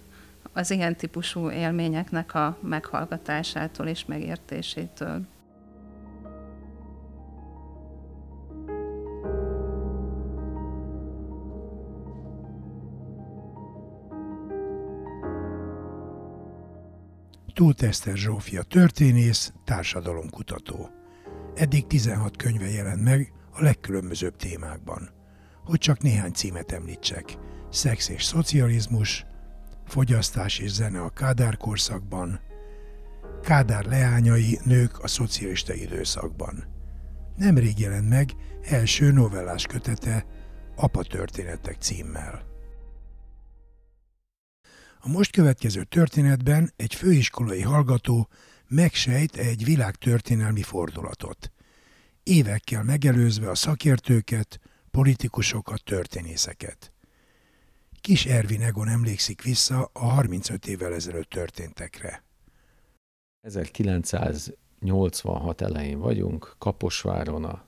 az 0.54 0.72
ilyen 0.72 0.96
típusú 0.96 1.52
élményeknek 1.52 2.34
a 2.34 2.58
meghallgatásától 2.62 3.88
és 3.88 4.06
megértésétől. 4.06 5.22
Tóth 17.54 17.84
Eszter 17.84 18.18
Zsófia 18.18 18.64
történész, 18.64 19.54
társadalomkutató. 19.64 20.90
Eddig 21.56 21.88
16 21.88 22.38
könyve 22.38 22.70
jelent 22.70 23.04
meg 23.04 23.34
a 23.52 23.62
legkülönbözőbb 23.62 24.36
témákban. 24.36 25.10
Hogy 25.64 25.78
csak 25.78 26.02
néhány 26.02 26.32
címet 26.32 26.72
említsek. 26.72 27.38
Szex 27.70 28.10
és 28.10 28.24
szocializmus, 28.24 29.26
fogyasztás 29.86 30.60
és 30.60 30.72
zene 30.72 31.02
a 31.02 31.10
Kádár 31.10 31.58
korszakban, 31.58 32.40
Kádár 33.44 33.86
leányai 33.86 34.60
nők 34.64 35.00
a 35.00 35.08
szocialista 35.08 35.74
időszakban. 35.74 36.64
Nemrég 37.38 37.80
jelent 37.80 38.10
meg 38.10 38.30
első 38.62 39.12
novellás 39.12 39.66
kötete 39.66 40.26
Apa 40.76 41.04
történetek 41.04 41.76
címmel. 41.80 42.46
A 45.00 45.10
most 45.10 45.32
következő 45.32 45.84
történetben 45.84 46.72
egy 46.76 46.96
főiskolai 46.96 47.62
hallgató 47.62 48.30
megsejt 48.68 49.36
egy 49.36 49.66
világtörténelmi 49.66 50.62
fordulatot, 50.62 51.52
évekkel 52.24 52.84
megelőzve 52.84 53.50
a 53.50 53.56
szakértőket, 53.56 54.60
politikusokat, 54.92 55.84
történészeket. 55.84 56.93
Kis 58.04 58.26
Ervin 58.26 58.62
Egon 58.62 58.88
emlékszik 58.88 59.42
vissza 59.42 59.90
a 59.94 60.00
35 60.00 60.68
évvel 60.68 60.94
ezelőtt 60.94 61.30
történtekre. 61.30 62.24
1986 63.42 65.62
elején 65.62 66.00
vagyunk, 66.00 66.56
Kaposváron 66.58 67.44
a 67.44 67.66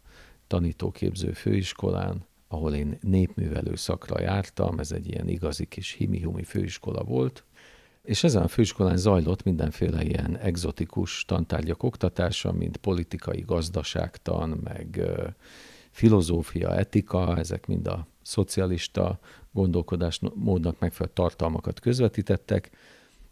tanítóképző 0.48 1.32
főiskolán, 1.32 2.26
ahol 2.48 2.76
én 2.76 2.98
népművelő 3.02 3.76
szakra 3.76 4.22
jártam, 4.22 4.80
ez 4.80 4.92
egy 4.92 5.08
ilyen 5.08 5.28
igazi 5.28 5.66
kis 5.66 5.92
himi 5.92 6.44
főiskola 6.44 7.04
volt, 7.04 7.44
és 8.02 8.24
ezen 8.24 8.42
a 8.42 8.48
főiskolán 8.48 8.98
zajlott 8.98 9.44
mindenféle 9.44 10.04
ilyen 10.04 10.38
egzotikus 10.38 11.26
tantárgyak 11.26 11.84
oktatása, 11.84 12.52
mint 12.52 12.78
politikai 12.78 13.44
gazdaságtan, 13.46 14.50
meg 14.64 15.02
filozófia, 15.92 16.76
etika, 16.76 17.38
ezek 17.38 17.66
mind 17.66 17.88
a 17.88 18.08
szocialista 18.22 19.20
gondolkodásmódnak 19.56 20.80
megfelelő 20.80 21.14
tartalmakat 21.16 21.80
közvetítettek. 21.80 22.70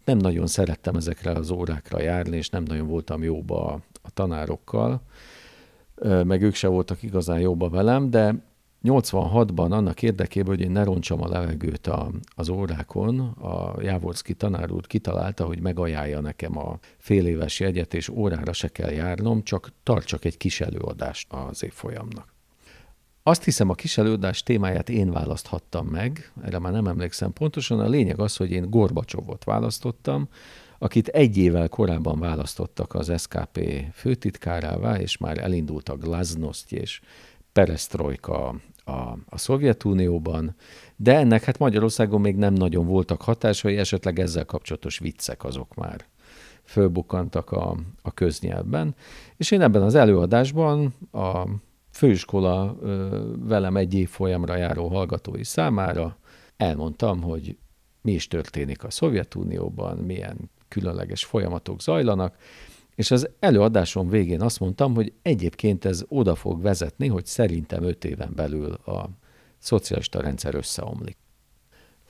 Nem 0.04 0.18
nagyon 0.18 0.46
szerettem 0.46 0.94
ezekre 0.94 1.30
az 1.30 1.50
órákra 1.50 2.00
járni, 2.00 2.36
és 2.36 2.48
nem 2.48 2.62
nagyon 2.62 2.86
voltam 2.86 3.22
jóba 3.22 3.66
a, 3.66 3.80
a 4.02 4.10
tanárokkal, 4.10 5.00
meg 6.02 6.42
ők 6.42 6.54
se 6.54 6.68
voltak 6.68 7.02
igazán 7.02 7.40
jóba 7.40 7.68
velem, 7.68 8.10
de 8.10 8.34
86-ban 8.84 9.70
annak 9.70 10.02
érdekében, 10.02 10.54
hogy 10.54 10.64
én 10.64 10.70
ne 10.70 10.84
roncsam 10.84 11.22
a 11.22 11.28
levegőt 11.28 11.86
a, 11.86 12.10
az 12.34 12.48
órákon, 12.48 13.20
a 13.20 13.82
Jávorszki 13.82 14.34
tanár 14.34 14.70
úr 14.70 14.86
kitalálta, 14.86 15.44
hogy 15.46 15.60
megajánlja 15.60 16.20
nekem 16.20 16.58
a 16.58 16.78
fél 16.96 17.26
éves 17.26 17.60
jegyet, 17.60 17.94
és 17.94 18.08
órára 18.08 18.52
se 18.52 18.68
kell 18.68 18.90
járnom, 18.90 19.42
csak 19.42 19.72
tartsak 19.82 20.24
egy 20.24 20.36
kis 20.36 20.60
előadást 20.60 21.32
az 21.32 21.64
évfolyamnak. 21.64 22.33
Azt 23.26 23.44
hiszem, 23.44 23.70
a 23.70 23.74
kis 23.74 23.98
előadás 23.98 24.42
témáját 24.42 24.88
én 24.88 25.10
választhattam 25.10 25.86
meg, 25.86 26.32
erre 26.42 26.58
már 26.58 26.72
nem 26.72 26.86
emlékszem 26.86 27.32
pontosan. 27.32 27.80
A 27.80 27.88
lényeg 27.88 28.20
az, 28.20 28.36
hogy 28.36 28.50
én 28.50 28.70
Gorbacsovot 28.70 29.44
választottam, 29.44 30.28
akit 30.78 31.08
egy 31.08 31.36
évvel 31.36 31.68
korábban 31.68 32.18
választottak 32.18 32.94
az 32.94 33.12
SKP 33.20 33.84
főtitkárává, 33.92 34.98
és 34.98 35.16
már 35.16 35.38
elindult 35.38 35.88
a 35.88 35.96
glasnost 35.96 36.72
és 36.72 37.00
perestroika 37.52 38.54
a, 38.84 38.92
a 39.28 39.38
Szovjetunióban, 39.38 40.56
de 40.96 41.16
ennek 41.16 41.44
hát 41.44 41.58
Magyarországon 41.58 42.20
még 42.20 42.36
nem 42.36 42.54
nagyon 42.54 42.86
voltak 42.86 43.22
hatásai, 43.22 43.76
esetleg 43.76 44.18
ezzel 44.18 44.44
kapcsolatos 44.44 44.98
viccek 44.98 45.44
azok 45.44 45.74
már 45.74 46.04
fölbukkantak 46.64 47.50
a, 47.50 47.76
a 48.02 48.12
köznyelvben. 48.12 48.94
És 49.36 49.50
én 49.50 49.60
ebben 49.60 49.82
az 49.82 49.94
előadásban 49.94 50.94
a 51.12 51.44
főiskola 51.94 52.76
velem 53.38 53.76
egy 53.76 53.94
év 53.94 54.08
folyamra 54.08 54.56
járó 54.56 54.88
hallgatói 54.88 55.44
számára 55.44 56.18
elmondtam, 56.56 57.22
hogy 57.22 57.56
mi 58.02 58.12
is 58.12 58.28
történik 58.28 58.84
a 58.84 58.90
Szovjetunióban, 58.90 59.96
milyen 59.98 60.50
különleges 60.68 61.24
folyamatok 61.24 61.80
zajlanak, 61.80 62.36
és 62.94 63.10
az 63.10 63.28
előadásom 63.38 64.08
végén 64.08 64.40
azt 64.40 64.60
mondtam, 64.60 64.94
hogy 64.94 65.12
egyébként 65.22 65.84
ez 65.84 66.04
oda 66.08 66.34
fog 66.34 66.62
vezetni, 66.62 67.06
hogy 67.08 67.26
szerintem 67.26 67.82
öt 67.82 68.04
éven 68.04 68.32
belül 68.34 68.72
a 68.72 69.08
szocialista 69.58 70.20
rendszer 70.20 70.54
összeomlik. 70.54 71.16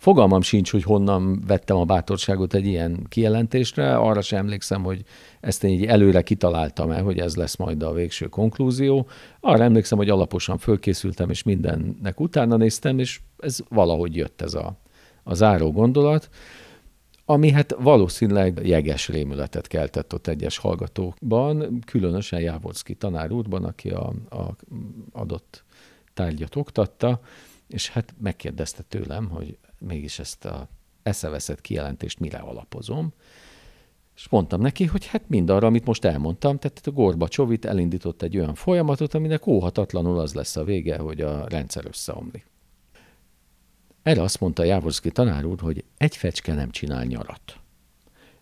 Fogalmam 0.04 0.42
sincs, 0.42 0.70
hogy 0.70 0.82
honnan 0.82 1.42
vettem 1.46 1.76
a 1.76 1.84
bátorságot 1.84 2.54
egy 2.54 2.66
ilyen 2.66 3.06
kijelentésre, 3.08 3.96
arra 3.96 4.20
sem 4.20 4.38
emlékszem, 4.38 4.82
hogy 4.82 5.02
ezt 5.40 5.64
én 5.64 5.70
így 5.70 5.84
előre 5.84 6.22
kitaláltam-e, 6.22 7.00
hogy 7.00 7.18
ez 7.18 7.36
lesz 7.36 7.56
majd 7.56 7.82
a 7.82 7.92
végső 7.92 8.26
konklúzió. 8.26 9.06
Arra 9.40 9.64
emlékszem, 9.64 9.98
hogy 9.98 10.08
alaposan 10.08 10.58
fölkészültem, 10.58 11.30
és 11.30 11.42
mindennek 11.42 12.20
utána 12.20 12.56
néztem, 12.56 12.98
és 12.98 13.20
ez 13.38 13.58
valahogy 13.68 14.16
jött 14.16 14.42
ez 14.42 14.54
a, 14.54 14.76
a 15.22 15.34
záró 15.34 15.72
gondolat, 15.72 16.28
ami 17.24 17.50
hát 17.50 17.74
valószínűleg 17.78 18.60
jeges 18.62 19.08
rémületet 19.08 19.66
keltett 19.66 20.14
ott 20.14 20.26
egyes 20.26 20.58
hallgatókban, 20.58 21.78
különösen 21.86 22.40
Jávorszki 22.40 22.94
tanár 22.94 23.32
úrban, 23.32 23.64
aki 23.64 23.90
a, 23.90 24.12
a 24.30 24.56
adott 25.12 25.64
tárgyat 26.14 26.56
oktatta, 26.56 27.20
és 27.68 27.88
hát 27.88 28.14
megkérdezte 28.20 28.82
tőlem, 28.88 29.28
hogy 29.28 29.58
mégis 29.78 30.18
ezt 30.18 30.44
a 30.44 30.68
eszeveszett 31.02 31.60
kijelentést 31.60 32.20
mire 32.20 32.38
alapozom, 32.38 33.12
és 34.16 34.28
mondtam 34.28 34.60
neki, 34.60 34.84
hogy 34.84 35.06
hát 35.06 35.28
mind 35.28 35.50
arra, 35.50 35.66
amit 35.66 35.84
most 35.84 36.04
elmondtam, 36.04 36.58
tehát 36.58 36.80
a 36.84 36.90
Gorbacsovit 36.90 37.64
elindított 37.64 38.22
egy 38.22 38.38
olyan 38.38 38.54
folyamatot, 38.54 39.14
aminek 39.14 39.46
óhatatlanul 39.46 40.18
az 40.18 40.34
lesz 40.34 40.56
a 40.56 40.64
vége, 40.64 40.98
hogy 40.98 41.20
a 41.20 41.48
rendszer 41.48 41.84
összeomlik. 41.86 42.46
Erre 44.02 44.22
azt 44.22 44.40
mondta 44.40 44.64
Jávorszki 44.64 45.10
tanár 45.10 45.44
úr, 45.44 45.60
hogy 45.60 45.84
egy 45.96 46.16
fecske 46.16 46.54
nem 46.54 46.70
csinál 46.70 47.04
nyarat. 47.04 47.58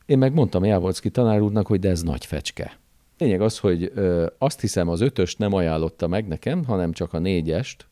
Én 0.06 0.18
meg 0.18 0.32
mondtam 0.32 0.64
Jávorszki 0.64 1.10
tanár 1.10 1.40
úrnak, 1.40 1.66
hogy 1.66 1.80
de 1.80 1.88
ez 1.88 2.02
nagy 2.02 2.26
fecske. 2.26 2.78
Lényeg 3.18 3.40
az, 3.40 3.58
hogy 3.58 3.90
ö, 3.94 4.26
azt 4.38 4.60
hiszem 4.60 4.88
az 4.88 5.00
ötöst 5.00 5.38
nem 5.38 5.52
ajánlotta 5.52 6.06
meg 6.08 6.28
nekem, 6.28 6.64
hanem 6.64 6.92
csak 6.92 7.12
a 7.12 7.18
négyest, 7.18 7.86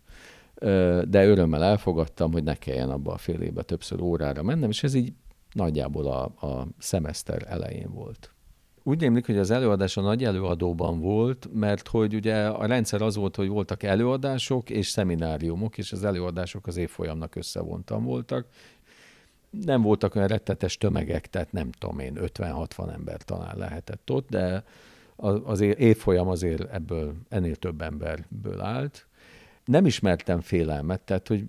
de 1.08 1.26
örömmel 1.26 1.64
elfogadtam, 1.64 2.32
hogy 2.32 2.42
ne 2.42 2.54
kelljen 2.54 2.90
abba 2.90 3.12
a 3.12 3.16
fél 3.16 3.40
évbe 3.40 3.62
többször 3.62 4.00
órára 4.00 4.42
mennem, 4.42 4.70
és 4.70 4.82
ez 4.82 4.94
így 4.94 5.12
nagyjából 5.52 6.06
a, 6.06 6.46
a 6.46 6.66
szemeszter 6.78 7.44
elején 7.48 7.92
volt. 7.92 8.34
Úgy 8.82 9.00
rémlik, 9.00 9.26
hogy 9.26 9.38
az 9.38 9.50
előadás 9.50 9.96
a 9.96 10.00
nagy 10.00 10.24
előadóban 10.24 11.00
volt, 11.00 11.48
mert 11.52 11.88
hogy 11.88 12.14
ugye 12.14 12.46
a 12.46 12.66
rendszer 12.66 13.02
az 13.02 13.16
volt, 13.16 13.36
hogy 13.36 13.48
voltak 13.48 13.82
előadások 13.82 14.70
és 14.70 14.88
szemináriumok, 14.88 15.78
és 15.78 15.92
az 15.92 16.04
előadások 16.04 16.66
az 16.66 16.76
évfolyamnak 16.76 17.34
összevontan 17.34 18.04
voltak. 18.04 18.46
Nem 19.50 19.82
voltak 19.82 20.14
olyan 20.14 20.28
rettetes 20.28 20.78
tömegek, 20.78 21.26
tehát 21.26 21.52
nem 21.52 21.70
tudom 21.70 21.98
én, 21.98 22.18
50-60 22.20 22.92
ember 22.92 23.22
talán 23.22 23.58
lehetett 23.58 24.10
ott, 24.10 24.28
de 24.28 24.64
az 25.44 25.60
évfolyam 25.60 26.28
azért 26.28 26.72
ebből 26.72 27.14
ennél 27.28 27.56
több 27.56 27.82
emberből 27.82 28.60
állt. 28.60 29.06
Nem 29.64 29.86
ismertem 29.86 30.40
félelmet, 30.40 31.00
tehát 31.00 31.28
hogy 31.28 31.44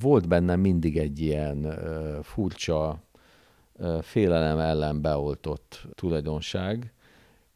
volt 0.00 0.28
bennem 0.28 0.60
mindig 0.60 0.96
egy 0.96 1.20
ilyen 1.20 1.64
uh, 1.64 2.22
furcsa 2.22 3.04
félelem 4.00 4.58
ellen 4.58 5.00
beoltott 5.00 5.86
tulajdonság, 5.94 6.92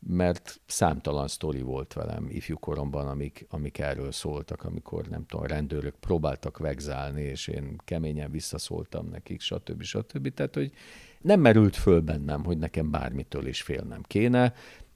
mert 0.07 0.61
számtalan 0.67 1.29
sztori 1.29 1.61
volt 1.61 1.93
velem 1.93 2.27
ifjúkoromban, 2.29 3.09
amik, 3.09 3.47
amik 3.51 3.79
erről 3.79 4.13
szóltak, 4.13 4.65
amikor 4.65 5.07
nem 5.07 5.27
tudom, 5.27 5.47
rendőrök 5.47 5.95
próbáltak 5.95 6.59
vegzálni, 6.59 7.23
és 7.23 7.49
én 7.49 7.77
keményen 7.85 8.31
visszaszóltam 8.31 9.09
nekik, 9.09 9.41
stb. 9.41 9.83
stb. 9.83 10.35
Tehát, 10.35 10.55
hogy 10.55 10.73
nem 11.21 11.41
merült 11.41 11.77
föl 11.77 12.01
bennem, 12.01 12.45
hogy 12.45 12.59
nekem 12.59 12.91
bármitől 12.91 13.47
is 13.47 13.63
félnem 13.63 14.03
kéne. 14.03 14.55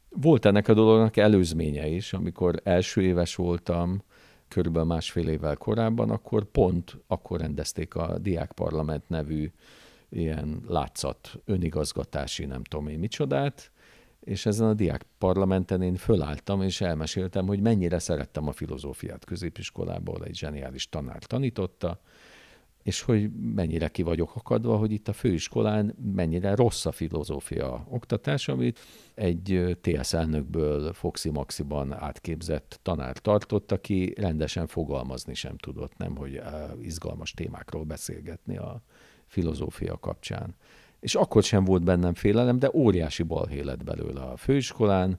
Volt 0.09 0.45
ennek 0.45 0.69
a 0.69 0.75
dolognak 0.75 1.17
előzménye 1.17 1.87
is, 1.87 2.13
amikor 2.13 2.61
első 2.63 3.03
éves 3.03 3.35
voltam, 3.35 4.03
körülbelül 4.55 4.89
másfél 4.89 5.29
évvel 5.29 5.57
korábban, 5.57 6.11
akkor 6.11 6.45
pont 6.45 6.97
akkor 7.07 7.41
rendezték 7.41 7.95
a 7.95 8.19
Diákparlament 8.19 9.09
nevű 9.09 9.51
ilyen 10.09 10.63
látszat, 10.69 11.41
önigazgatási, 11.45 12.45
nem 12.45 12.65
tudom 12.65 12.89
én 12.89 12.99
micsodát, 12.99 13.71
és 14.21 14.47
ezen 14.47 14.67
a 14.67 14.75
diák 14.75 15.07
parlamenten 15.19 15.83
én 15.83 15.97
fölálltam, 15.97 16.63
és 16.63 16.81
elmeséltem, 16.81 17.47
hogy 17.47 17.61
mennyire 17.61 17.99
szerettem 17.99 18.49
a 18.49 18.53
filozófiát. 18.53 19.25
Középiskolából, 19.25 20.25
egy 20.25 20.37
zseniális 20.37 20.89
tanár 20.89 21.23
tanította, 21.23 22.01
és 22.85 23.01
hogy 23.01 23.31
mennyire 23.55 23.89
ki 23.89 24.03
vagyok 24.03 24.37
akadva, 24.37 24.77
hogy 24.77 24.93
itt 24.93 25.09
a 25.09 25.13
főiskolán 25.13 25.97
mennyire 26.15 26.55
rossz 26.55 26.87
a 26.87 26.93
filozófia 26.93 27.87
oktatás, 27.91 28.49
amit 28.49 28.79
egy 29.15 29.77
TSZ 29.81 30.13
elnökből 30.15 30.93
Foxi 30.93 31.31
Maxiban 31.31 31.93
átképzett 31.93 32.79
tanár 32.83 33.19
tartott, 33.19 33.73
aki 33.73 34.15
rendesen 34.17 34.67
fogalmazni 34.67 35.35
sem 35.35 35.57
tudott, 35.57 35.97
nem 35.97 36.17
hogy 36.17 36.41
izgalmas 36.81 37.33
témákról 37.33 37.85
beszélgetni 37.85 38.57
a 38.57 38.83
filozófia 39.27 39.99
kapcsán. 39.99 40.55
És 41.01 41.15
akkor 41.15 41.43
sem 41.43 41.65
volt 41.65 41.85
bennem 41.85 42.15
félelem, 42.15 42.59
de 42.59 42.71
óriási 42.73 43.23
balhé 43.23 43.61
lett 43.61 43.85
belőle 43.85 44.21
a 44.21 44.37
főiskolán. 44.37 45.19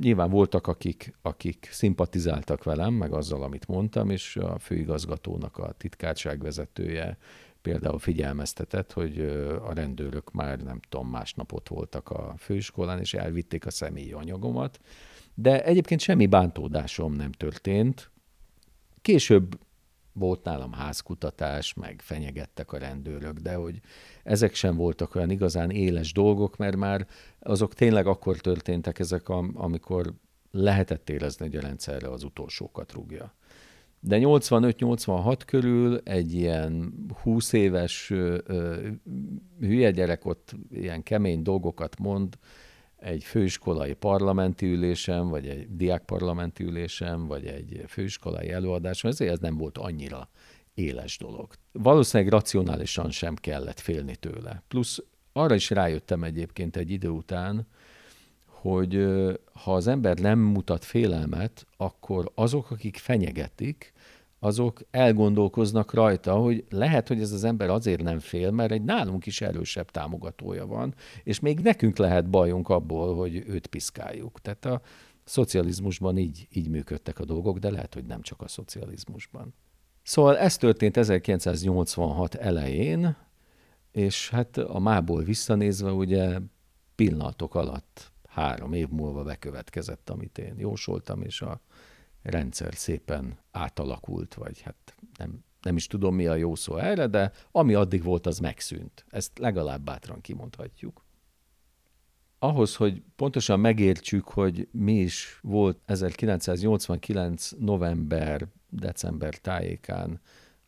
Nyilván 0.00 0.30
voltak, 0.30 0.66
akik, 0.66 1.14
akik 1.22 1.68
szimpatizáltak 1.70 2.64
velem, 2.64 2.94
meg 2.94 3.12
azzal, 3.12 3.42
amit 3.42 3.66
mondtam, 3.66 4.10
és 4.10 4.36
a 4.36 4.58
főigazgatónak 4.58 5.58
a 5.58 5.72
titkárság 5.72 6.42
vezetője 6.42 7.18
például 7.62 7.98
figyelmeztetett, 7.98 8.92
hogy 8.92 9.20
a 9.64 9.72
rendőrök 9.74 10.32
már 10.32 10.60
nem 10.60 10.80
tudom, 10.88 11.08
másnap 11.08 11.52
ott 11.52 11.68
voltak 11.68 12.10
a 12.10 12.34
főiskolán, 12.38 13.00
és 13.00 13.14
elvitték 13.14 13.66
a 13.66 13.70
személyi 13.70 14.12
anyagomat. 14.12 14.80
De 15.34 15.64
egyébként 15.64 16.00
semmi 16.00 16.26
bántódásom 16.26 17.12
nem 17.12 17.32
történt. 17.32 18.10
Később 19.02 19.58
volt 20.14 20.44
nálam 20.44 20.72
házkutatás, 20.72 21.74
meg 21.74 22.00
fenyegettek 22.02 22.72
a 22.72 22.78
rendőrök, 22.78 23.38
de 23.38 23.54
hogy 23.54 23.80
ezek 24.22 24.54
sem 24.54 24.76
voltak 24.76 25.14
olyan 25.14 25.30
igazán 25.30 25.70
éles 25.70 26.12
dolgok, 26.12 26.56
mert 26.56 26.76
már 26.76 27.06
azok 27.40 27.74
tényleg 27.74 28.06
akkor 28.06 28.36
történtek 28.36 28.98
ezek, 28.98 29.28
amikor 29.54 30.12
lehetett 30.50 31.10
érezni, 31.10 31.46
hogy 31.46 31.56
a 31.56 31.60
rendszerre 31.60 32.08
az 32.08 32.24
utolsókat 32.24 32.92
rúgja. 32.92 33.34
De 34.00 34.18
85-86 34.20 35.40
körül 35.46 36.00
egy 36.04 36.34
ilyen 36.34 36.94
20 37.22 37.52
éves 37.52 38.10
ö, 38.10 38.38
ö, 38.46 38.88
hülye 39.60 39.90
gyerek 39.90 40.24
ott 40.24 40.54
ilyen 40.70 41.02
kemény 41.02 41.42
dolgokat 41.42 41.98
mond, 41.98 42.38
egy 43.04 43.24
főiskolai 43.24 43.92
parlamenti 43.94 44.66
ülésen, 44.66 45.28
vagy 45.28 45.48
egy 45.48 45.76
diákparlamenti 45.76 46.64
ülésen, 46.64 47.26
vagy 47.26 47.46
egy 47.46 47.84
főiskolai 47.88 48.50
előadáson, 48.50 49.10
ezért 49.10 49.32
ez 49.32 49.38
nem 49.38 49.56
volt 49.56 49.78
annyira 49.78 50.28
éles 50.74 51.18
dolog. 51.18 51.52
Valószínűleg 51.72 52.32
racionálisan 52.32 53.10
sem 53.10 53.34
kellett 53.34 53.80
félni 53.80 54.16
tőle. 54.16 54.62
Plusz 54.68 55.02
arra 55.32 55.54
is 55.54 55.70
rájöttem 55.70 56.24
egyébként 56.24 56.76
egy 56.76 56.90
idő 56.90 57.08
után, 57.08 57.66
hogy 58.46 59.06
ha 59.52 59.74
az 59.74 59.86
ember 59.86 60.18
nem 60.18 60.38
mutat 60.38 60.84
félelmet, 60.84 61.66
akkor 61.76 62.30
azok, 62.34 62.70
akik 62.70 62.96
fenyegetik, 62.96 63.92
azok 64.44 64.80
elgondolkoznak 64.90 65.92
rajta, 65.92 66.34
hogy 66.34 66.64
lehet, 66.70 67.08
hogy 67.08 67.20
ez 67.20 67.32
az 67.32 67.44
ember 67.44 67.70
azért 67.70 68.02
nem 68.02 68.18
fél, 68.18 68.50
mert 68.50 68.72
egy 68.72 68.82
nálunk 68.82 69.26
is 69.26 69.40
erősebb 69.40 69.90
támogatója 69.90 70.66
van, 70.66 70.94
és 71.22 71.40
még 71.40 71.60
nekünk 71.60 71.96
lehet 71.96 72.30
bajunk 72.30 72.68
abból, 72.68 73.14
hogy 73.14 73.44
őt 73.46 73.66
piszkáljuk. 73.66 74.40
Tehát 74.40 74.64
a 74.64 74.80
szocializmusban 75.24 76.18
így, 76.18 76.48
így 76.52 76.68
működtek 76.68 77.18
a 77.18 77.24
dolgok, 77.24 77.58
de 77.58 77.70
lehet, 77.70 77.94
hogy 77.94 78.04
nem 78.04 78.22
csak 78.22 78.42
a 78.42 78.48
szocializmusban. 78.48 79.54
Szóval 80.02 80.38
ez 80.38 80.56
történt 80.56 80.96
1986 80.96 82.34
elején, 82.34 83.16
és 83.92 84.30
hát 84.30 84.56
a 84.56 84.78
mából 84.78 85.22
visszanézve 85.22 85.90
ugye 85.90 86.38
pillanatok 86.94 87.54
alatt 87.54 88.12
három 88.28 88.72
év 88.72 88.88
múlva 88.88 89.22
bekövetkezett, 89.22 90.10
amit 90.10 90.38
én 90.38 90.54
jósoltam, 90.58 91.22
és 91.22 91.42
a 91.42 91.60
rendszer 92.24 92.74
szépen 92.74 93.38
átalakult, 93.50 94.34
vagy 94.34 94.60
hát 94.60 94.96
nem, 95.18 95.44
nem 95.62 95.76
is 95.76 95.86
tudom, 95.86 96.14
mi 96.14 96.26
a 96.26 96.34
jó 96.34 96.54
szó 96.54 96.76
erre, 96.76 97.06
de 97.06 97.32
ami 97.50 97.74
addig 97.74 98.02
volt, 98.02 98.26
az 98.26 98.38
megszűnt. 98.38 99.04
Ezt 99.10 99.38
legalább 99.38 99.84
bátran 99.84 100.20
kimondhatjuk. 100.20 101.04
Ahhoz, 102.38 102.76
hogy 102.76 103.02
pontosan 103.16 103.60
megértsük, 103.60 104.28
hogy 104.28 104.68
mi 104.72 105.00
is 105.00 105.38
volt 105.42 105.78
1989. 105.84 107.50
november, 107.58 108.46
december 108.68 109.38
tájékán 109.38 110.20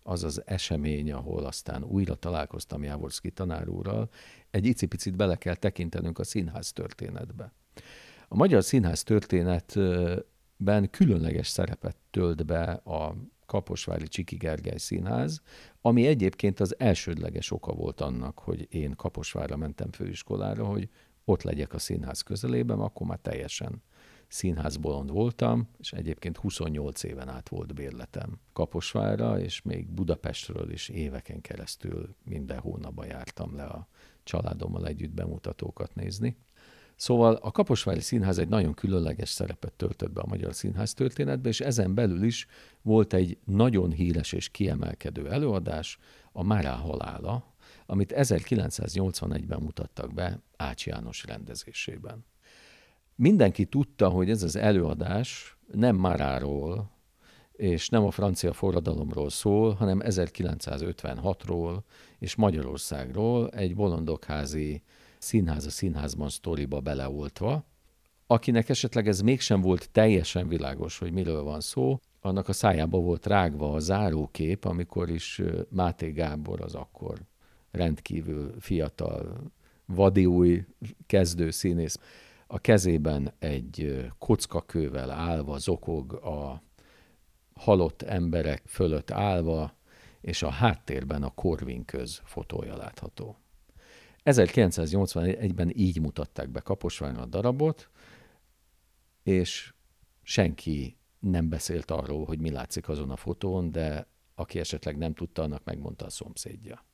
az 0.03 0.25
az 0.25 0.43
esemény, 0.47 1.13
ahol 1.13 1.45
aztán 1.45 1.85
újra 1.85 2.15
találkoztam 2.15 2.83
Jávorszki 2.83 3.31
tanárúrral, 3.31 4.09
egy 4.51 4.67
icipicit 4.67 5.17
bele 5.17 5.37
kell 5.37 5.55
tekintenünk 5.55 6.19
a 6.19 6.25
színház 6.25 6.73
történetbe. 6.73 7.53
A 8.29 8.37
magyar 8.37 8.65
színház 8.65 9.03
történet 9.03 9.79
ben 10.57 10.91
különleges 10.91 11.49
szerepet 11.49 11.97
tölt 12.11 12.47
be 12.47 12.63
a 12.73 13.15
Kaposvári 13.47 14.07
Csiki 14.09 14.37
Gergely 14.37 14.77
Színház, 14.77 15.41
ami 15.81 16.07
egyébként 16.07 16.61
az 16.61 16.79
elsődleges 16.79 17.51
oka 17.51 17.73
volt 17.73 18.01
annak, 18.01 18.39
hogy 18.39 18.67
én 18.71 18.95
Kaposvárra 18.95 19.57
mentem 19.57 19.93
főiskolára, 19.93 20.65
hogy 20.65 20.89
ott 21.25 21.43
legyek 21.43 21.75
a 21.75 21.79
színház 21.79 22.21
közelében, 22.21 22.79
akkor 22.81 23.07
már 23.07 23.19
teljesen 23.19 23.83
színházbolond 24.29 25.11
voltam, 25.11 25.69
és 25.79 25.93
egyébként 25.93 26.37
28 26.37 27.03
éven 27.03 27.29
át 27.29 27.49
volt 27.49 27.75
bérletem 27.75 28.41
Kaposvárra, 28.53 29.41
és 29.41 29.63
még 29.63 29.89
Budapestről 29.89 30.71
is 30.71 30.89
éveken 30.89 31.41
keresztül 31.41 32.17
minden 32.25 32.59
hónapban 32.59 33.07
jártam 33.07 33.57
le 33.57 33.65
a 33.65 33.89
családommal 34.23 34.87
együtt 34.87 35.15
bemutatókat 35.15 35.95
nézni. 35.95 36.37
Szóval 36.97 37.35
a 37.35 37.51
Kaposvári 37.51 38.01
Színház 38.01 38.39
egy 38.39 38.49
nagyon 38.49 38.75
különleges 38.75 39.29
szerepet 39.29 39.73
töltött 39.73 40.11
be 40.13 40.21
a 40.21 40.27
magyar 40.27 40.55
színház 40.55 40.95
történetbe, 40.95 41.49
és 41.49 41.61
ezen 41.61 41.95
belül 41.95 42.23
is 42.23 42.47
volt 42.83 43.13
egy 43.13 43.39
nagyon 43.45 43.91
híres 43.91 44.33
és 44.33 44.49
kiemelkedő 44.49 45.31
előadás, 45.31 45.99
a 46.33 46.43
Márá 46.43 46.75
halála, 46.75 47.55
amit 47.87 48.15
1981-ben 48.17 49.61
mutattak 49.63 50.15
be 50.15 50.41
Ács 50.57 50.87
János 50.87 51.25
rendezésében. 51.25 52.25
Mindenki 53.15 53.65
tudta, 53.65 54.09
hogy 54.09 54.31
ez 54.31 54.43
az 54.43 54.57
előadás 54.57 55.57
nem 55.73 55.97
Máráról 55.97 56.91
és 57.53 57.89
nem 57.89 58.05
a 58.05 58.11
francia 58.11 58.53
forradalomról 58.53 59.31
szól, 59.31 59.75
hanem 59.75 60.01
1956-ról 60.05 61.79
és 62.19 62.35
Magyarországról 62.35 63.49
egy 63.49 63.75
bolondokházi 63.75 64.83
színház 65.27 65.67
a 65.67 65.71
színházban 65.71 66.29
sztoriba 66.29 66.81
beleoltva. 66.81 67.65
Akinek 68.27 68.69
esetleg 68.69 69.09
ez 69.09 69.21
mégsem 69.21 69.61
volt 69.61 69.91
teljesen 69.91 70.49
világos, 70.49 70.99
hogy 70.99 71.13
miről 71.13 71.43
van 71.43 71.61
szó, 71.61 72.01
annak 72.21 72.49
a 72.49 72.53
szájába 72.53 72.99
volt 72.99 73.27
rágva 73.27 73.73
a 73.73 73.79
zárókép, 73.79 74.65
amikor 74.65 75.11
is 75.11 75.43
Máté 75.69 76.11
Gábor 76.11 76.61
az 76.61 76.75
akkor 76.75 77.19
rendkívül 77.71 78.55
fiatal, 78.61 79.53
vadi 79.87 80.67
kezdő 81.07 81.51
színész. 81.51 81.99
A 82.47 82.59
kezében 82.59 83.33
egy 83.39 84.07
kockakővel 84.19 85.11
állva 85.11 85.59
zokog 85.59 86.13
a 86.13 86.63
halott 87.55 88.03
emberek 88.03 88.63
fölött 88.67 89.11
állva, 89.11 89.75
és 90.21 90.43
a 90.43 90.51
háttérben 90.51 91.23
a 91.23 91.35
Korvin 91.35 91.85
köz 91.85 92.21
fotója 92.25 92.77
látható. 92.77 93.37
1981-ben 94.27 95.73
így 95.75 96.01
mutatták 96.01 96.49
be 96.51 96.61
Kaposváron 96.61 97.21
a 97.21 97.27
darabot, 97.27 97.91
és 99.23 99.75
senki 100.23 100.97
nem 101.19 101.49
beszélt 101.49 101.91
arról, 101.91 102.25
hogy 102.25 102.41
mi 102.41 102.51
látszik 102.51 102.89
azon 102.89 103.11
a 103.11 103.17
fotón, 103.17 103.73
de 103.73 104.07
aki 104.35 104.59
esetleg 104.59 104.97
nem 104.97 105.15
tudta, 105.15 105.43
annak 105.43 105.65
megmondta 105.65 106.05
a 106.05 106.11
szomszédja. 106.11 106.85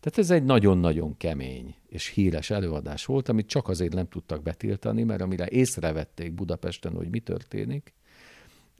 Tehát 0.00 0.18
ez 0.18 0.30
egy 0.30 0.44
nagyon-nagyon 0.44 1.16
kemény 1.16 1.76
és 1.86 2.06
híres 2.06 2.50
előadás 2.50 3.04
volt, 3.04 3.28
amit 3.28 3.46
csak 3.46 3.68
azért 3.68 3.94
nem 3.94 4.08
tudtak 4.08 4.42
betiltani, 4.42 5.02
mert 5.02 5.20
amire 5.20 5.46
észrevették 5.48 6.32
Budapesten, 6.32 6.94
hogy 6.94 7.08
mi 7.08 7.20
történik, 7.20 7.94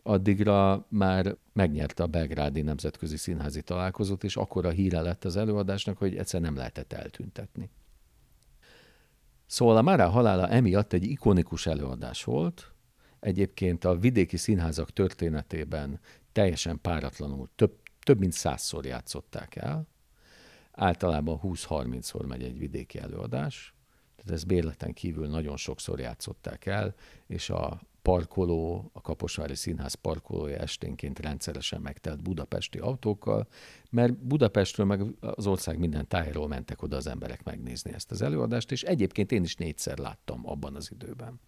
addigra 0.06 0.86
már 0.88 1.36
megnyerte 1.52 2.02
a 2.02 2.06
Belgrádi 2.06 2.62
Nemzetközi 2.62 3.16
Színházi 3.16 3.62
Találkozót, 3.62 4.24
és 4.24 4.36
a 4.36 4.68
híre 4.68 5.00
lett 5.00 5.24
az 5.24 5.36
előadásnak, 5.36 5.98
hogy 5.98 6.16
egyszer 6.16 6.40
nem 6.40 6.56
lehetett 6.56 6.92
eltüntetni. 6.92 7.70
Szóval 9.46 9.76
a 9.76 9.82
Mára 9.82 10.08
halála 10.08 10.48
emiatt 10.48 10.92
egy 10.92 11.04
ikonikus 11.04 11.66
előadás 11.66 12.24
volt, 12.24 12.72
egyébként 13.20 13.84
a 13.84 13.98
vidéki 13.98 14.36
színházak 14.36 14.90
történetében 14.90 16.00
teljesen 16.32 16.80
páratlanul 16.80 17.48
több, 17.54 17.80
több 18.02 18.18
mint 18.18 18.32
százszor 18.32 18.84
játszották 18.86 19.56
el, 19.56 19.86
általában 20.72 21.40
20-30-szor 21.42 22.26
megy 22.26 22.42
egy 22.42 22.58
vidéki 22.58 22.98
előadás, 22.98 23.74
tehát 24.16 24.30
ez 24.30 24.44
bérleten 24.44 24.92
kívül 24.92 25.28
nagyon 25.28 25.56
sokszor 25.56 26.00
játszották 26.00 26.66
el, 26.66 26.94
és 27.26 27.50
a 27.50 27.80
parkoló, 28.04 28.90
a 28.92 29.00
Kaposvári 29.00 29.54
Színház 29.54 29.94
parkolója 29.94 30.56
esténként 30.56 31.18
rendszeresen 31.18 31.80
megtelt 31.80 32.22
budapesti 32.22 32.78
autókkal, 32.78 33.46
mert 33.90 34.16
Budapestről 34.16 34.86
meg 34.86 35.02
az 35.20 35.46
ország 35.46 35.78
minden 35.78 36.08
tájról 36.08 36.48
mentek 36.48 36.82
oda 36.82 36.96
az 36.96 37.06
emberek 37.06 37.42
megnézni 37.42 37.92
ezt 37.92 38.10
az 38.10 38.22
előadást, 38.22 38.72
és 38.72 38.82
egyébként 38.82 39.32
én 39.32 39.42
is 39.42 39.56
négyszer 39.56 39.98
láttam 39.98 40.48
abban 40.48 40.74
az 40.74 40.90
időben. 40.92 41.40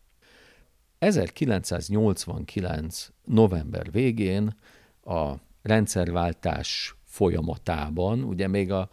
1989. 0.98 3.08
november 3.24 3.90
végén 3.90 4.56
a 5.02 5.34
rendszerváltás 5.62 6.96
folyamatában, 7.04 8.22
ugye 8.22 8.48
még 8.48 8.72
a 8.72 8.88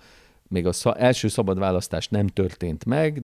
még 0.47 0.65
az 0.65 0.85
első 0.95 1.27
szabad 1.27 1.59
választás 1.59 2.07
nem 2.07 2.27
történt 2.27 2.85
meg, 2.85 3.21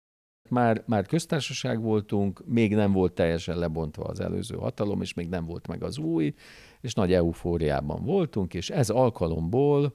már, 0.54 0.82
már 0.86 1.06
köztársaság 1.06 1.80
voltunk, 1.80 2.42
még 2.46 2.74
nem 2.74 2.92
volt 2.92 3.12
teljesen 3.12 3.58
lebontva 3.58 4.04
az 4.04 4.20
előző 4.20 4.56
hatalom, 4.56 5.00
és 5.00 5.14
még 5.14 5.28
nem 5.28 5.44
volt 5.44 5.66
meg 5.66 5.82
az 5.82 5.98
új, 5.98 6.34
és 6.80 6.94
nagy 6.94 7.12
eufóriában 7.12 8.04
voltunk, 8.04 8.54
és 8.54 8.70
ez 8.70 8.90
alkalomból 8.90 9.94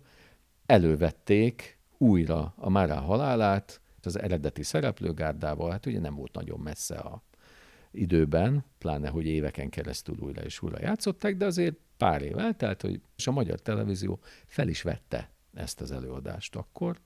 elővették 0.66 1.80
újra 1.98 2.54
a 2.58 2.70
Márá 2.70 3.00
halálát, 3.00 3.82
az 4.06 4.20
eredeti 4.20 4.64
szereplőgárdával, 4.64 5.72
hát 5.72 5.86
ugye 5.86 6.00
nem 6.00 6.16
volt 6.16 6.34
nagyon 6.34 6.60
messze 6.60 6.96
a 6.96 7.24
időben, 7.92 8.66
pláne, 8.78 9.10
hogy 9.10 9.26
éveken 9.26 9.70
keresztül 9.70 10.16
újra 10.20 10.42
és 10.42 10.62
újra 10.62 10.78
játszották, 10.82 11.38
de 11.38 11.46
azért 11.46 11.76
pár 11.98 12.22
év 12.22 12.38
eltelt, 12.38 12.82
hogy 12.82 13.02
és 13.16 13.28
a 13.28 13.32
magyar 13.32 13.60
televízió 13.60 14.20
fel 14.48 14.68
is 14.68 14.82
vette 14.82 15.32
ezt 15.54 15.82
az 15.82 15.92
előadást 15.92 16.56
akkor, 16.56 17.00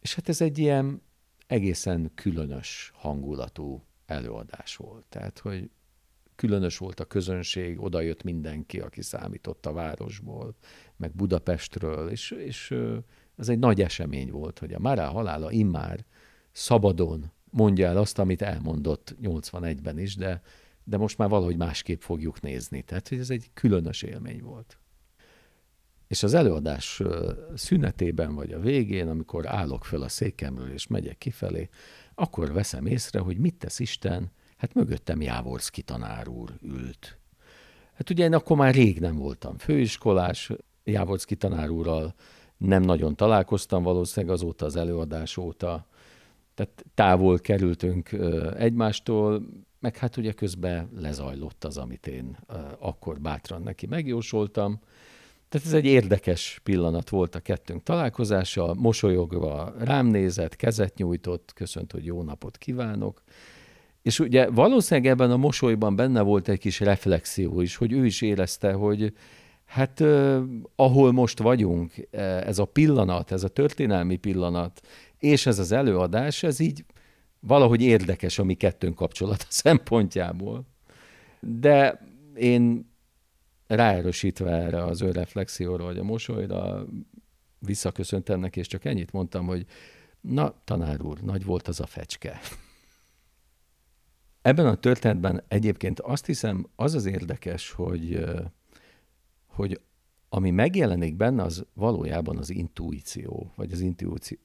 és 0.00 0.14
hát 0.14 0.28
ez 0.28 0.40
egy 0.40 0.58
ilyen 0.58 1.02
egészen 1.46 2.10
különös 2.14 2.92
hangulatú 2.94 3.84
előadás 4.06 4.76
volt. 4.76 5.04
Tehát, 5.08 5.38
hogy 5.38 5.70
különös 6.36 6.78
volt 6.78 7.00
a 7.00 7.04
közönség, 7.04 7.80
oda 7.82 8.00
jött 8.00 8.22
mindenki, 8.22 8.80
aki 8.80 9.02
számított 9.02 9.66
a 9.66 9.72
városból, 9.72 10.54
meg 10.96 11.14
Budapestről, 11.14 12.10
és, 12.10 12.30
és 12.30 12.74
ez 13.36 13.48
egy 13.48 13.58
nagy 13.58 13.80
esemény 13.80 14.30
volt, 14.30 14.58
hogy 14.58 14.72
a 14.72 14.78
Márá 14.78 15.06
halála 15.06 15.50
immár 15.50 16.04
szabadon 16.52 17.32
mondja 17.50 17.86
el 17.86 17.96
azt, 17.96 18.18
amit 18.18 18.42
elmondott 18.42 19.16
81-ben 19.22 19.98
is, 19.98 20.16
de, 20.16 20.42
de 20.84 20.96
most 20.96 21.18
már 21.18 21.28
valahogy 21.28 21.56
másképp 21.56 22.00
fogjuk 22.00 22.40
nézni. 22.40 22.82
Tehát, 22.82 23.08
hogy 23.08 23.18
ez 23.18 23.30
egy 23.30 23.50
különös 23.54 24.02
élmény 24.02 24.42
volt. 24.42 24.78
És 26.14 26.22
az 26.22 26.34
előadás 26.34 27.02
szünetében 27.54 28.34
vagy 28.34 28.52
a 28.52 28.60
végén, 28.60 29.08
amikor 29.08 29.46
állok 29.46 29.84
föl 29.84 30.02
a 30.02 30.08
székemről 30.08 30.72
és 30.72 30.86
megyek 30.86 31.18
kifelé, 31.18 31.68
akkor 32.14 32.52
veszem 32.52 32.86
észre, 32.86 33.18
hogy 33.18 33.38
mit 33.38 33.54
tesz 33.54 33.78
Isten, 33.78 34.30
hát 34.56 34.74
mögöttem 34.74 35.20
Jávorszki 35.20 35.82
tanár 35.82 36.28
úr 36.28 36.50
ült. 36.62 37.18
Hát 37.94 38.10
ugye 38.10 38.24
én 38.24 38.34
akkor 38.34 38.56
már 38.56 38.74
rég 38.74 39.00
nem 39.00 39.16
voltam 39.16 39.58
főiskolás, 39.58 40.52
Jávorszki 40.84 41.36
tanár 41.36 41.68
úrral 41.68 42.14
nem 42.56 42.82
nagyon 42.82 43.16
találkoztam 43.16 43.82
valószínűleg 43.82 44.34
azóta 44.34 44.64
az 44.64 44.76
előadás 44.76 45.36
óta, 45.36 45.86
tehát 46.54 46.84
távol 46.94 47.38
kerültünk 47.38 48.12
egymástól, 48.56 49.42
meg 49.80 49.96
hát 49.96 50.16
ugye 50.16 50.32
közben 50.32 50.90
lezajlott 50.96 51.64
az, 51.64 51.76
amit 51.76 52.06
én 52.06 52.38
akkor 52.78 53.20
bátran 53.20 53.62
neki 53.62 53.86
megjósoltam, 53.86 54.80
tehát 55.54 55.68
ez 55.68 55.74
egy 55.74 55.84
érdekes 55.84 56.60
pillanat 56.62 57.08
volt 57.08 57.34
a 57.34 57.40
kettőnk 57.40 57.82
találkozása, 57.82 58.74
mosolyogva 58.74 59.74
rám 59.78 60.06
nézett, 60.06 60.56
kezet 60.56 60.96
nyújtott, 60.96 61.52
köszönt, 61.54 61.92
hogy 61.92 62.04
jó 62.04 62.22
napot 62.22 62.58
kívánok. 62.58 63.22
És 64.02 64.18
ugye 64.18 64.50
valószínűleg 64.50 65.10
ebben 65.10 65.30
a 65.30 65.36
mosolyban 65.36 65.96
benne 65.96 66.20
volt 66.20 66.48
egy 66.48 66.58
kis 66.58 66.80
reflexió 66.80 67.60
is, 67.60 67.76
hogy 67.76 67.92
ő 67.92 68.06
is 68.06 68.22
érezte, 68.22 68.72
hogy 68.72 69.12
hát 69.64 70.00
uh, 70.00 70.42
ahol 70.76 71.12
most 71.12 71.38
vagyunk, 71.38 72.08
ez 72.46 72.58
a 72.58 72.64
pillanat, 72.64 73.32
ez 73.32 73.44
a 73.44 73.48
történelmi 73.48 74.16
pillanat, 74.16 74.80
és 75.18 75.46
ez 75.46 75.58
az 75.58 75.72
előadás, 75.72 76.42
ez 76.42 76.60
így 76.60 76.84
valahogy 77.40 77.82
érdekes 77.82 78.38
a 78.38 78.44
mi 78.44 78.54
kettőnk 78.54 78.94
kapcsolata 78.94 79.46
szempontjából. 79.64 80.66
De 81.40 82.00
én 82.34 82.92
ráerősítve 83.74 84.50
erre 84.50 84.84
az 84.84 85.02
ő 85.02 85.10
reflexióra, 85.10 85.84
vagy 85.84 85.98
a 85.98 86.02
mosolyra, 86.02 86.86
visszaköszöntem 87.58 88.40
neki, 88.40 88.58
és 88.58 88.66
csak 88.66 88.84
ennyit 88.84 89.12
mondtam, 89.12 89.46
hogy 89.46 89.66
na, 90.20 90.54
tanár 90.64 91.02
úr, 91.02 91.20
nagy 91.20 91.44
volt 91.44 91.68
az 91.68 91.80
a 91.80 91.86
fecske. 91.86 92.40
Ebben 94.42 94.66
a 94.66 94.74
történetben 94.74 95.44
egyébként 95.48 96.00
azt 96.00 96.26
hiszem, 96.26 96.66
az 96.76 96.94
az 96.94 97.06
érdekes, 97.06 97.70
hogy, 97.70 98.24
hogy 99.46 99.80
ami 100.28 100.50
megjelenik 100.50 101.16
benne, 101.16 101.42
az 101.42 101.66
valójában 101.74 102.36
az 102.36 102.50
intuíció, 102.50 103.52
vagy 103.56 103.72
az 103.72 103.84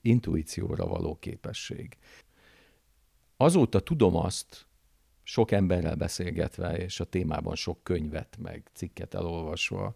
intuícióra 0.00 0.86
való 0.86 1.16
képesség. 1.18 1.96
Azóta 3.36 3.80
tudom 3.80 4.16
azt, 4.16 4.66
sok 5.30 5.50
emberrel 5.50 5.94
beszélgetve, 5.94 6.76
és 6.76 7.00
a 7.00 7.04
témában 7.04 7.54
sok 7.54 7.82
könyvet, 7.82 8.36
meg 8.42 8.70
cikket 8.74 9.14
elolvasva, 9.14 9.94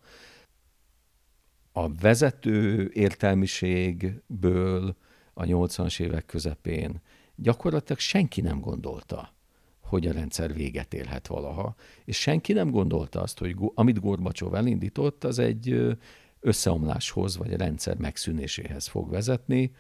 a 1.73 1.95
vezető 1.95 2.91
értelmiségből 2.93 4.97
a 5.33 5.43
80-as 5.43 6.01
évek 6.01 6.27
közepén 6.27 7.01
gyakorlatilag 7.35 7.99
senki 7.99 8.41
nem 8.41 8.61
gondolta, 8.61 9.35
hogy 9.81 10.07
a 10.07 10.13
rendszer 10.13 10.55
véget 10.55 10.95
érhet 10.95 11.27
valaha, 11.27 11.75
és 12.05 12.21
senki 12.21 12.53
nem 12.53 12.71
gondolta 12.71 13.21
azt, 13.21 13.39
hogy 13.39 13.57
amit 13.75 14.01
Gorbacsov 14.01 14.55
elindított, 14.55 15.25
az 15.25 15.39
egy 15.39 15.97
összeomláshoz, 16.41 17.37
vagy 17.37 17.53
a 17.53 17.57
rendszer 17.57 17.97
megszűnéséhez 17.97 18.87
fog 18.87 19.11
vezetni, 19.11 19.75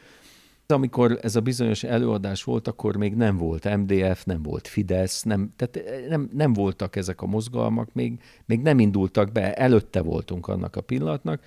amikor 0.72 1.18
ez 1.22 1.37
a 1.37 1.40
bizonyos 1.40 1.83
előadás 1.83 2.44
volt, 2.44 2.68
akkor 2.68 2.96
még 2.96 3.14
nem 3.14 3.37
volt 3.37 3.77
MDF, 3.77 4.24
nem 4.24 4.42
volt 4.42 4.68
Fidesz, 4.68 5.22
nem, 5.22 5.53
tehát 5.57 6.09
nem, 6.09 6.31
nem 6.33 6.53
voltak 6.53 6.96
ezek 6.96 7.22
a 7.22 7.27
mozgalmak, 7.27 7.92
még, 7.92 8.20
még 8.46 8.61
nem 8.61 8.79
indultak 8.79 9.33
be, 9.33 9.55
előtte 9.55 10.03
voltunk 10.03 10.48
annak 10.48 10.77
a 10.77 10.81
pillanatnak, 10.81 11.42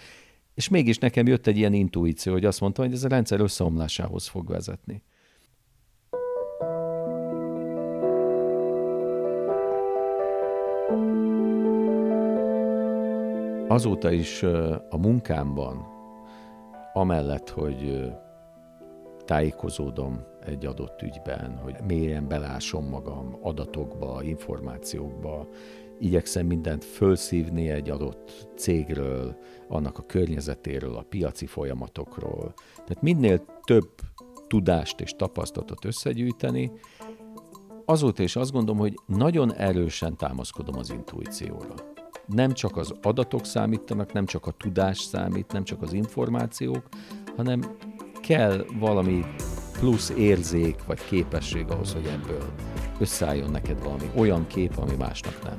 és 0.53 0.69
mégis 0.69 0.97
nekem 0.97 1.27
jött 1.27 1.47
egy 1.47 1.57
ilyen 1.57 1.73
intuíció, 1.73 2.33
hogy 2.33 2.45
azt 2.45 2.59
mondtam, 2.59 2.85
hogy 2.85 2.93
ez 2.93 3.03
a 3.03 3.07
rendszer 3.07 3.39
összeomlásához 3.39 4.27
fog 4.27 4.49
vezetni. 4.49 5.03
Azóta 13.67 14.11
is 14.11 14.43
a 14.89 14.97
munkámban, 14.97 15.85
amellett, 16.93 17.49
hogy 17.49 18.11
tájékozódom 19.27 20.23
egy 20.45 20.65
adott 20.65 21.01
ügyben, 21.01 21.57
hogy 21.57 21.75
mélyen 21.87 22.27
belásom 22.27 22.85
magam 22.85 23.37
adatokba, 23.41 24.23
információkba, 24.23 25.47
igyekszem 25.99 26.45
mindent 26.45 26.83
fölszívni 26.83 27.69
egy 27.69 27.89
adott 27.89 28.47
cégről, 28.55 29.37
annak 29.67 29.97
a 29.97 30.05
környezetéről, 30.05 30.95
a 30.95 31.05
piaci 31.09 31.45
folyamatokról. 31.45 32.53
Tehát 32.75 33.01
minél 33.01 33.45
több 33.63 33.89
tudást 34.47 35.01
és 35.01 35.11
tapasztalatot 35.11 35.85
összegyűjteni, 35.85 36.71
azóta 37.85 38.23
is 38.23 38.35
azt 38.35 38.51
gondolom, 38.51 38.79
hogy 38.79 38.93
nagyon 39.05 39.53
erősen 39.53 40.17
támaszkodom 40.17 40.77
az 40.77 40.89
intuícióra. 40.89 41.73
Nem 42.25 42.53
csak 42.53 42.77
az 42.77 42.93
adatok 43.01 43.45
számítanak, 43.45 44.13
nem 44.13 44.25
csak 44.25 44.45
a 44.47 44.51
tudás 44.51 44.99
számít, 44.99 45.51
nem 45.51 45.63
csak 45.63 45.81
az 45.81 45.93
információk, 45.93 46.89
hanem 47.35 47.61
kell 48.27 48.65
valami 48.79 49.25
plusz 49.79 50.13
érzék 50.17 50.75
vagy 50.85 50.99
képesség 51.05 51.65
ahhoz, 51.69 51.93
hogy 51.93 52.05
ebből 52.05 52.53
összeálljon 52.99 53.51
neked 53.51 53.83
valami 53.83 54.09
olyan 54.15 54.47
kép, 54.47 54.77
ami 54.77 54.95
másnak 54.97 55.43
nem. 55.43 55.55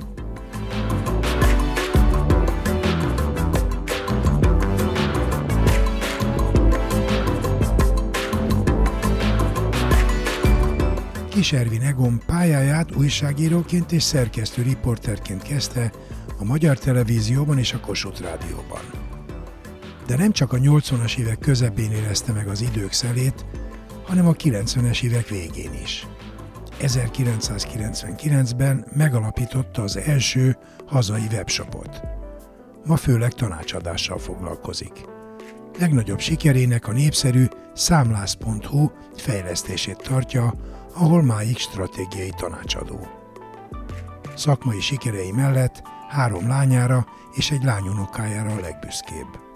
Kis 11.29 11.53
Ervin 11.53 11.83
Egon 11.83 12.21
pályáját 12.27 12.97
újságíróként 12.97 13.93
és 13.93 14.03
szerkesztő 14.03 14.63
riporterként 14.63 15.43
kezdte 15.43 15.93
a 16.39 16.45
Magyar 16.45 16.79
Televízióban 16.79 17.59
és 17.59 17.73
a 17.73 17.81
Kossuth 17.81 18.23
Rádióban. 18.23 18.98
De 20.09 20.17
nem 20.17 20.33
csak 20.33 20.53
a 20.53 20.57
80-as 20.57 21.19
évek 21.19 21.39
közepén 21.39 21.93
érezte 21.93 22.33
meg 22.33 22.49
az 22.49 22.61
idők 22.61 22.93
szelét, 22.93 23.47
hanem 24.07 24.27
a 24.27 24.33
90-es 24.33 25.03
évek 25.03 25.29
végén 25.29 25.71
is. 25.83 26.07
1999-ben 26.81 28.87
megalapította 28.97 29.83
az 29.83 29.97
első 29.97 30.57
hazai 30.87 31.27
webshopot. 31.33 32.01
Ma 32.85 32.97
főleg 32.97 33.33
tanácsadással 33.33 34.19
foglalkozik. 34.19 34.93
Legnagyobb 35.79 36.21
sikerének 36.21 36.89
a 36.89 36.93
népszerű 36.93 37.45
számlász.hu 37.75 38.91
fejlesztését 39.17 40.03
tartja, 40.03 40.55
ahol 40.95 41.23
máig 41.23 41.59
stratégiai 41.59 42.33
tanácsadó. 42.37 43.09
Szakmai 44.37 44.81
sikerei 44.81 45.33
mellett 45.33 45.83
három 46.09 46.49
lányára 46.49 47.07
és 47.35 47.51
egy 47.51 47.63
lányunokájára 47.63 48.51
a 48.51 48.61
legbüszkébb. 48.61 49.47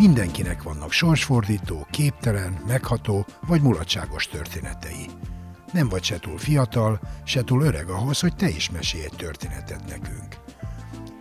Mindenkinek 0.00 0.62
vannak 0.62 0.92
sorsfordító, 0.92 1.86
képtelen, 1.90 2.62
megható 2.66 3.26
vagy 3.46 3.62
mulatságos 3.62 4.28
történetei. 4.28 5.06
Nem 5.72 5.88
vagy 5.88 6.02
se 6.02 6.18
túl 6.18 6.38
fiatal, 6.38 7.00
se 7.24 7.44
túl 7.44 7.62
öreg 7.62 7.88
ahhoz, 7.88 8.20
hogy 8.20 8.36
te 8.36 8.48
is 8.48 8.70
mesélj 8.70 9.04
egy 9.04 9.16
történetet 9.16 9.86
nekünk. 9.88 10.49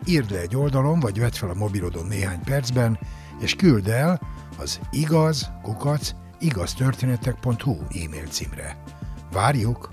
Írd 0.05 0.31
le 0.31 0.39
egy 0.39 0.55
oldalon, 0.55 0.99
vagy 0.99 1.19
vedd 1.19 1.31
fel 1.31 1.49
a 1.49 1.53
mobilodon 1.53 2.05
néhány 2.05 2.43
percben, 2.43 2.99
és 3.39 3.55
küld 3.55 3.88
el 3.88 4.21
az 4.57 4.79
igaz, 4.91 5.51
kukac, 5.62 6.12
igaztörténetek.hu 6.39 7.77
e-mail 8.03 8.27
címre. 8.27 8.83
Várjuk! 9.31 9.89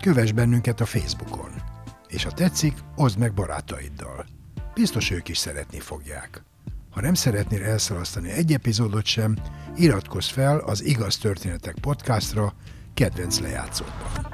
Kövess 0.00 0.32
bennünket 0.32 0.80
a 0.80 0.86
Facebookon. 0.86 1.50
És 2.08 2.24
ha 2.24 2.30
tetszik, 2.30 2.74
oszd 2.96 3.18
meg 3.18 3.34
barátaiddal. 3.34 4.26
Biztos 4.74 5.10
ők 5.10 5.28
is 5.28 5.38
szeretni 5.38 5.80
fogják. 5.80 6.42
Ha 6.90 7.00
nem 7.00 7.14
szeretnél 7.14 7.62
elszalasztani 7.62 8.30
egy 8.30 8.52
epizódot 8.52 9.04
sem, 9.04 9.36
iratkozz 9.76 10.28
fel 10.28 10.58
az 10.58 10.84
Igaz 10.84 11.18
Történetek 11.18 11.74
podcastra 11.80 12.54
kedvenc 12.94 13.38
lejátszódban. 13.38 14.33